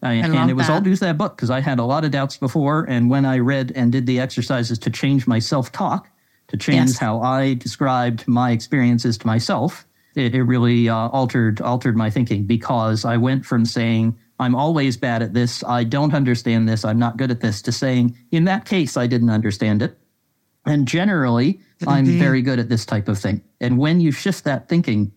Uh, 0.03 0.07
and 0.07 0.49
it 0.49 0.55
was 0.55 0.67
that. 0.67 0.73
all 0.73 0.81
due 0.81 0.95
to 0.95 0.99
that 1.01 1.17
book 1.17 1.35
because 1.35 1.51
I 1.51 1.59
had 1.59 1.77
a 1.77 1.83
lot 1.83 2.03
of 2.03 2.11
doubts 2.11 2.37
before. 2.37 2.85
And 2.89 3.09
when 3.09 3.25
I 3.25 3.37
read 3.37 3.71
and 3.75 3.91
did 3.91 4.07
the 4.07 4.19
exercises 4.19 4.79
to 4.79 4.89
change 4.89 5.27
my 5.27 5.37
self 5.37 5.71
talk, 5.71 6.09
to 6.47 6.57
change 6.57 6.89
yes. 6.89 6.97
how 6.97 7.21
I 7.21 7.53
described 7.53 8.27
my 8.27 8.51
experiences 8.51 9.17
to 9.19 9.27
myself, 9.27 9.85
it, 10.15 10.35
it 10.35 10.43
really 10.43 10.89
uh, 10.89 11.07
altered 11.09 11.61
altered 11.61 11.95
my 11.95 12.09
thinking 12.09 12.45
because 12.45 13.05
I 13.05 13.17
went 13.17 13.45
from 13.45 13.65
saying 13.65 14.17
I'm 14.39 14.55
always 14.55 14.97
bad 14.97 15.21
at 15.21 15.33
this, 15.33 15.63
I 15.63 15.83
don't 15.83 16.13
understand 16.13 16.67
this, 16.67 16.83
I'm 16.83 16.97
not 16.97 17.17
good 17.17 17.29
at 17.29 17.41
this, 17.41 17.61
to 17.63 17.71
saying 17.71 18.17
in 18.31 18.45
that 18.45 18.65
case 18.65 18.97
I 18.97 19.07
didn't 19.07 19.29
understand 19.29 19.81
it, 19.81 19.97
and 20.65 20.87
generally 20.87 21.59
I'm 21.87 22.05
very 22.05 22.41
good 22.41 22.59
at 22.59 22.69
this 22.69 22.85
type 22.85 23.07
of 23.07 23.17
thing. 23.19 23.41
And 23.59 23.77
when 23.77 24.01
you 24.01 24.11
shift 24.11 24.43
that 24.45 24.67
thinking, 24.67 25.11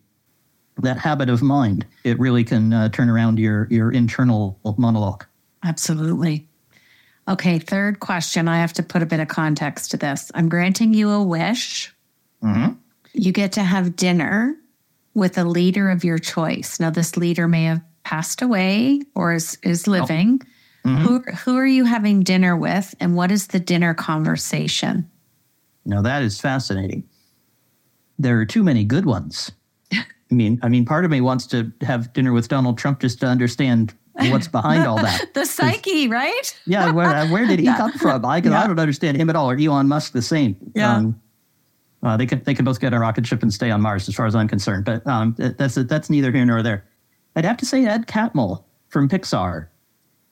that 0.81 0.97
habit 0.97 1.29
of 1.29 1.41
mind, 1.41 1.85
it 2.03 2.19
really 2.19 2.43
can 2.43 2.73
uh, 2.73 2.89
turn 2.89 3.09
around 3.09 3.39
your 3.39 3.67
your 3.69 3.91
internal 3.91 4.59
monologue. 4.77 5.25
Absolutely. 5.63 6.47
Okay, 7.27 7.57
third 7.57 7.99
question. 7.99 8.47
I 8.47 8.59
have 8.59 8.73
to 8.73 8.83
put 8.83 9.01
a 9.01 9.05
bit 9.05 9.19
of 9.19 9.27
context 9.27 9.91
to 9.91 9.97
this. 9.97 10.31
I'm 10.35 10.47
granting 10.47 10.93
you 10.93 11.09
a 11.09 11.23
wish. 11.23 11.91
Mm-hmm. 12.43 12.73
You 13.13 13.31
get 13.31 13.53
to 13.53 13.63
have 13.63 13.95
dinner 13.95 14.55
with 15.15 15.37
a 15.37 15.43
leader 15.43 15.89
of 15.89 16.03
your 16.03 16.19
choice. 16.19 16.79
Now, 16.79 16.91
this 16.91 17.17
leader 17.17 17.47
may 17.47 17.63
have 17.63 17.81
passed 18.03 18.43
away 18.43 19.01
or 19.15 19.33
is, 19.33 19.57
is 19.63 19.87
living. 19.87 20.41
Oh. 20.43 20.89
Mm-hmm. 20.89 21.03
Who, 21.03 21.19
who 21.19 21.57
are 21.57 21.65
you 21.65 21.85
having 21.85 22.21
dinner 22.21 22.55
with, 22.55 22.93
and 22.99 23.15
what 23.15 23.31
is 23.31 23.47
the 23.47 23.59
dinner 23.59 23.95
conversation? 23.95 25.09
Now, 25.83 26.03
that 26.03 26.21
is 26.21 26.39
fascinating. 26.39 27.03
There 28.19 28.39
are 28.39 28.45
too 28.45 28.63
many 28.63 28.83
good 28.83 29.07
ones. 29.07 29.51
I 29.91 30.33
mean, 30.33 30.59
I 30.61 30.69
mean, 30.69 30.85
part 30.85 31.05
of 31.05 31.11
me 31.11 31.21
wants 31.21 31.47
to 31.47 31.71
have 31.81 32.13
dinner 32.13 32.33
with 32.33 32.47
Donald 32.49 32.77
Trump 32.77 32.99
just 32.99 33.19
to 33.21 33.25
understand 33.25 33.95
what's 34.13 34.47
behind 34.47 34.85
all 34.85 34.97
that. 34.97 35.27
the 35.33 35.45
psyche, 35.45 36.07
right? 36.07 36.59
yeah, 36.65 36.91
where 36.91 37.27
where 37.27 37.45
did 37.45 37.59
he 37.59 37.65
come 37.77 37.93
from? 37.93 38.25
I, 38.25 38.37
yeah. 38.37 38.63
I 38.63 38.67
don't 38.67 38.79
understand 38.79 39.17
him 39.17 39.29
at 39.29 39.35
all. 39.35 39.49
Or 39.49 39.55
Elon 39.55 39.87
Musk 39.87 40.13
the 40.13 40.21
same. 40.21 40.55
Yeah. 40.73 40.95
Um, 40.95 41.21
uh, 42.05 42.15
they 42.15 42.25
could 42.25 42.45
they 42.45 42.53
could 42.53 42.65
both 42.65 42.79
get 42.79 42.93
a 42.93 42.99
rocket 42.99 43.25
ship 43.25 43.41
and 43.41 43.53
stay 43.53 43.71
on 43.71 43.81
Mars, 43.81 44.07
as 44.07 44.15
far 44.15 44.27
as 44.27 44.35
I'm 44.35 44.47
concerned. 44.47 44.85
But 44.85 45.05
um, 45.07 45.35
that's 45.37 45.75
that's 45.75 46.09
neither 46.09 46.31
here 46.31 46.45
nor 46.45 46.61
there. 46.61 46.85
I'd 47.35 47.45
have 47.45 47.57
to 47.57 47.65
say 47.65 47.85
Ed 47.85 48.07
Catmull 48.07 48.63
from 48.87 49.09
Pixar. 49.09 49.67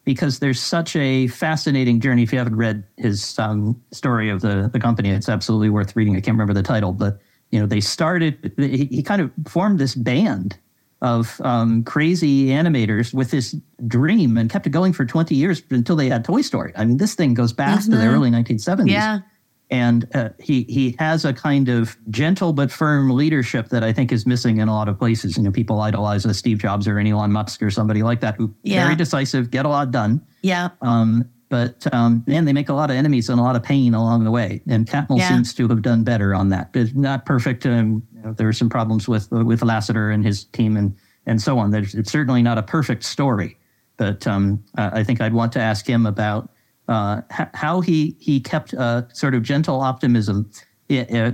because 0.05 0.39
there's 0.39 0.59
such 0.59 0.95
a 0.95 1.27
fascinating 1.27 1.99
journey. 1.99 2.23
If 2.23 2.31
you 2.31 2.37
haven't 2.37 2.55
read 2.55 2.83
his 2.97 3.37
um, 3.39 3.81
story 3.91 4.29
of 4.29 4.41
the, 4.41 4.69
the 4.71 4.79
company, 4.79 5.09
it's 5.09 5.29
absolutely 5.29 5.69
worth 5.69 5.95
reading. 5.95 6.15
I 6.15 6.19
can't 6.19 6.35
remember 6.35 6.53
the 6.53 6.63
title, 6.63 6.91
but 6.91 7.19
you 7.51 7.59
know, 7.59 7.65
they 7.65 7.79
started, 7.79 8.53
he, 8.57 8.85
he 8.85 9.03
kind 9.03 9.21
of 9.21 9.31
formed 9.47 9.79
this 9.79 9.95
band 9.95 10.57
of 11.01 11.39
um, 11.41 11.83
crazy 11.83 12.47
animators 12.47 13.13
with 13.13 13.31
this 13.31 13.55
dream 13.87 14.37
and 14.37 14.49
kept 14.49 14.65
it 14.65 14.71
going 14.71 14.93
for 14.93 15.05
20 15.05 15.35
years 15.35 15.61
until 15.69 15.95
they 15.95 16.09
had 16.09 16.23
Toy 16.23 16.41
Story. 16.41 16.73
I 16.75 16.85
mean, 16.85 16.97
this 16.97 17.13
thing 17.13 17.33
goes 17.33 17.53
back 17.53 17.79
mm-hmm. 17.79 17.91
to 17.91 17.97
the 17.97 18.03
mm-hmm. 18.03 18.15
early 18.15 18.31
1970s. 18.31 18.89
Yeah. 18.89 19.19
And 19.69 20.07
uh, 20.13 20.29
he 20.39 20.63
he 20.63 20.95
has 20.99 21.25
a 21.25 21.33
kind 21.33 21.67
of 21.67 21.97
gentle 22.09 22.53
but 22.53 22.71
firm 22.71 23.09
leadership 23.09 23.69
that 23.69 23.83
I 23.83 23.91
think 23.91 24.11
is 24.11 24.25
missing 24.25 24.57
in 24.57 24.67
a 24.67 24.73
lot 24.73 24.87
of 24.87 24.99
places. 24.99 25.35
You 25.35 25.43
know, 25.43 25.51
people 25.51 25.81
idolize 25.81 26.25
a 26.25 26.33
Steve 26.33 26.59
Jobs 26.59 26.87
or 26.87 26.99
an 26.99 27.07
Elon 27.07 27.31
Musk 27.31 27.63
or 27.63 27.71
somebody 27.71 28.03
like 28.03 28.19
that 28.21 28.35
who 28.35 28.53
yeah. 28.61 28.83
very 28.83 28.95
decisive, 28.95 29.49
get 29.49 29.65
a 29.65 29.69
lot 29.69 29.89
done. 29.89 30.21
Yeah. 30.41 30.69
Um, 30.81 31.27
but 31.49 31.91
um, 31.93 32.23
man, 32.27 32.45
they 32.45 32.53
make 32.53 32.69
a 32.69 32.73
lot 32.73 32.89
of 32.89 32.95
enemies 32.95 33.29
and 33.29 33.39
a 33.39 33.43
lot 33.43 33.55
of 33.55 33.63
pain 33.63 33.93
along 33.93 34.23
the 34.23 34.31
way. 34.31 34.61
And 34.67 34.87
Catmull 34.87 35.19
yeah. 35.19 35.29
seems 35.29 35.53
to 35.55 35.67
have 35.67 35.81
done 35.81 36.03
better 36.03 36.33
on 36.33 36.49
that. 36.49 36.71
It's 36.73 36.93
not 36.93 37.25
perfect. 37.25 37.65
Um, 37.65 38.01
you 38.13 38.21
know, 38.21 38.33
there 38.33 38.47
are 38.47 38.53
some 38.53 38.69
problems 38.69 39.07
with 39.07 39.31
with 39.31 39.61
Lasseter 39.61 40.13
and 40.13 40.25
his 40.25 40.45
team 40.45 40.77
and 40.77 40.95
and 41.25 41.41
so 41.41 41.57
on. 41.57 41.71
There's, 41.71 41.95
it's 41.95 42.11
certainly 42.11 42.41
not 42.41 42.57
a 42.57 42.63
perfect 42.63 43.03
story, 43.03 43.57
but 43.97 44.27
um, 44.27 44.63
I 44.77 45.03
think 45.03 45.21
I'd 45.21 45.33
want 45.33 45.51
to 45.53 45.59
ask 45.59 45.87
him 45.87 46.05
about 46.05 46.49
uh, 46.87 47.21
how 47.29 47.81
he 47.81 48.15
he 48.19 48.39
kept 48.39 48.73
a 48.73 49.07
sort 49.13 49.35
of 49.35 49.43
gentle 49.43 49.79
optimism 49.79 50.49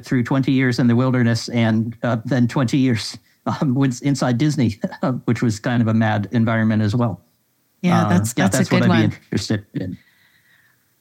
through 0.04 0.24
20 0.24 0.52
years 0.52 0.80
in 0.80 0.88
the 0.88 0.96
wilderness 0.96 1.50
and 1.50 1.98
uh, 2.04 2.18
then 2.26 2.48
20 2.48 2.78
years 2.78 3.18
um, 3.46 3.76
inside 4.02 4.38
Disney, 4.38 4.80
which 5.26 5.42
was 5.42 5.60
kind 5.60 5.82
of 5.82 5.88
a 5.88 5.94
mad 5.94 6.28
environment 6.32 6.82
as 6.82 6.96
well. 6.96 7.22
Yeah, 7.82 8.08
that's 8.10 8.32
uh, 8.32 8.34
yeah, 8.38 8.44
that's, 8.46 8.58
that's, 8.58 8.68
a 8.68 8.72
good 8.72 8.82
what 8.82 8.90
one. 8.90 8.98
I'd 8.98 9.10
be 9.10 9.16
interested 9.16 9.66
in. 9.74 9.98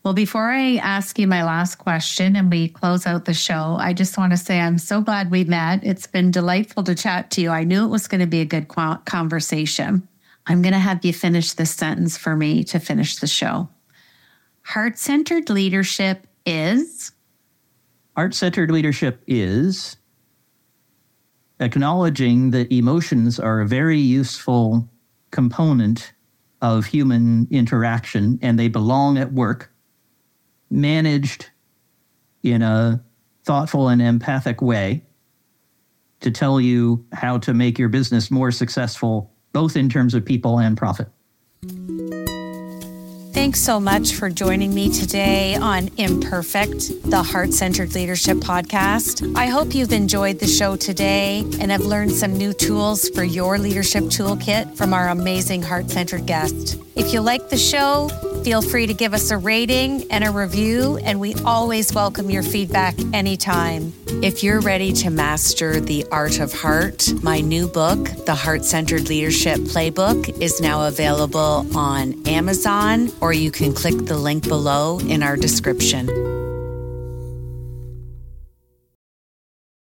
Well, 0.04 0.14
before 0.14 0.48
I 0.48 0.76
ask 0.76 1.18
you 1.18 1.26
my 1.26 1.44
last 1.44 1.76
question 1.76 2.36
and 2.36 2.50
we 2.50 2.68
close 2.68 3.04
out 3.04 3.24
the 3.24 3.34
show, 3.34 3.76
I 3.78 3.92
just 3.92 4.16
want 4.16 4.32
to 4.32 4.36
say 4.36 4.60
I'm 4.60 4.78
so 4.78 5.00
glad 5.00 5.30
we 5.30 5.44
met. 5.44 5.80
It's 5.82 6.06
been 6.06 6.30
delightful 6.30 6.84
to 6.84 6.94
chat 6.94 7.30
to 7.32 7.40
you. 7.40 7.50
I 7.50 7.64
knew 7.64 7.84
it 7.84 7.88
was 7.88 8.06
going 8.08 8.20
to 8.20 8.26
be 8.26 8.40
a 8.40 8.44
good 8.44 8.68
conversation. 8.68 10.06
I'm 10.46 10.62
going 10.62 10.72
to 10.72 10.78
have 10.78 11.04
you 11.04 11.12
finish 11.12 11.52
this 11.52 11.72
sentence 11.72 12.16
for 12.16 12.36
me 12.36 12.64
to 12.64 12.78
finish 12.78 13.16
the 13.16 13.26
show. 13.26 13.68
Heart 14.68 14.98
centered 14.98 15.48
leadership 15.48 16.26
is? 16.44 17.12
Heart 18.14 18.34
centered 18.34 18.70
leadership 18.70 19.22
is 19.26 19.96
acknowledging 21.58 22.50
that 22.50 22.70
emotions 22.70 23.40
are 23.40 23.62
a 23.62 23.66
very 23.66 23.98
useful 23.98 24.86
component 25.30 26.12
of 26.60 26.84
human 26.84 27.48
interaction 27.50 28.38
and 28.42 28.58
they 28.58 28.68
belong 28.68 29.16
at 29.16 29.32
work 29.32 29.72
managed 30.68 31.48
in 32.42 32.60
a 32.60 33.02
thoughtful 33.44 33.88
and 33.88 34.02
empathic 34.02 34.60
way 34.60 35.02
to 36.20 36.30
tell 36.30 36.60
you 36.60 37.06
how 37.14 37.38
to 37.38 37.54
make 37.54 37.78
your 37.78 37.88
business 37.88 38.30
more 38.30 38.50
successful, 38.50 39.32
both 39.54 39.78
in 39.78 39.88
terms 39.88 40.12
of 40.12 40.26
people 40.26 40.58
and 40.60 40.76
profit. 40.76 41.08
Thanks 43.48 43.60
so 43.60 43.80
much 43.80 44.12
for 44.12 44.28
joining 44.28 44.74
me 44.74 44.90
today 44.90 45.54
on 45.54 45.88
Imperfect, 45.96 47.10
the 47.10 47.22
Heart 47.22 47.54
Centered 47.54 47.94
Leadership 47.94 48.36
Podcast. 48.36 49.34
I 49.38 49.46
hope 49.46 49.74
you've 49.74 49.94
enjoyed 49.94 50.38
the 50.38 50.46
show 50.46 50.76
today 50.76 51.46
and 51.58 51.70
have 51.70 51.80
learned 51.80 52.12
some 52.12 52.34
new 52.34 52.52
tools 52.52 53.08
for 53.08 53.24
your 53.24 53.56
leadership 53.56 54.04
toolkit 54.04 54.76
from 54.76 54.92
our 54.92 55.08
amazing 55.08 55.62
heart 55.62 55.88
centered 55.88 56.26
guest. 56.26 56.78
If 56.94 57.14
you 57.14 57.22
like 57.22 57.48
the 57.48 57.56
show, 57.56 58.10
feel 58.44 58.62
free 58.62 58.86
to 58.86 58.94
give 58.94 59.14
us 59.14 59.30
a 59.30 59.36
rating 59.36 60.10
and 60.10 60.24
a 60.24 60.30
review, 60.30 60.98
and 60.98 61.20
we 61.20 61.34
always 61.44 61.92
welcome 61.92 62.30
your 62.30 62.42
feedback 62.42 62.94
anytime. 63.12 63.92
If 64.22 64.42
you're 64.42 64.60
ready 64.60 64.92
to 64.94 65.10
master 65.10 65.80
the 65.80 66.06
art 66.10 66.40
of 66.40 66.52
heart, 66.52 67.12
my 67.22 67.40
new 67.40 67.68
book, 67.68 67.98
The 68.26 68.34
Heart 68.34 68.64
Centered 68.64 69.08
Leadership 69.08 69.58
Playbook, 69.58 70.40
is 70.40 70.60
now 70.60 70.86
available 70.86 71.66
on 71.76 72.26
Amazon, 72.26 73.12
or 73.20 73.32
you 73.32 73.50
can 73.50 73.72
click 73.72 73.96
the 74.06 74.18
link 74.18 74.48
below 74.48 74.98
in 75.00 75.22
our 75.22 75.36
description. 75.36 76.37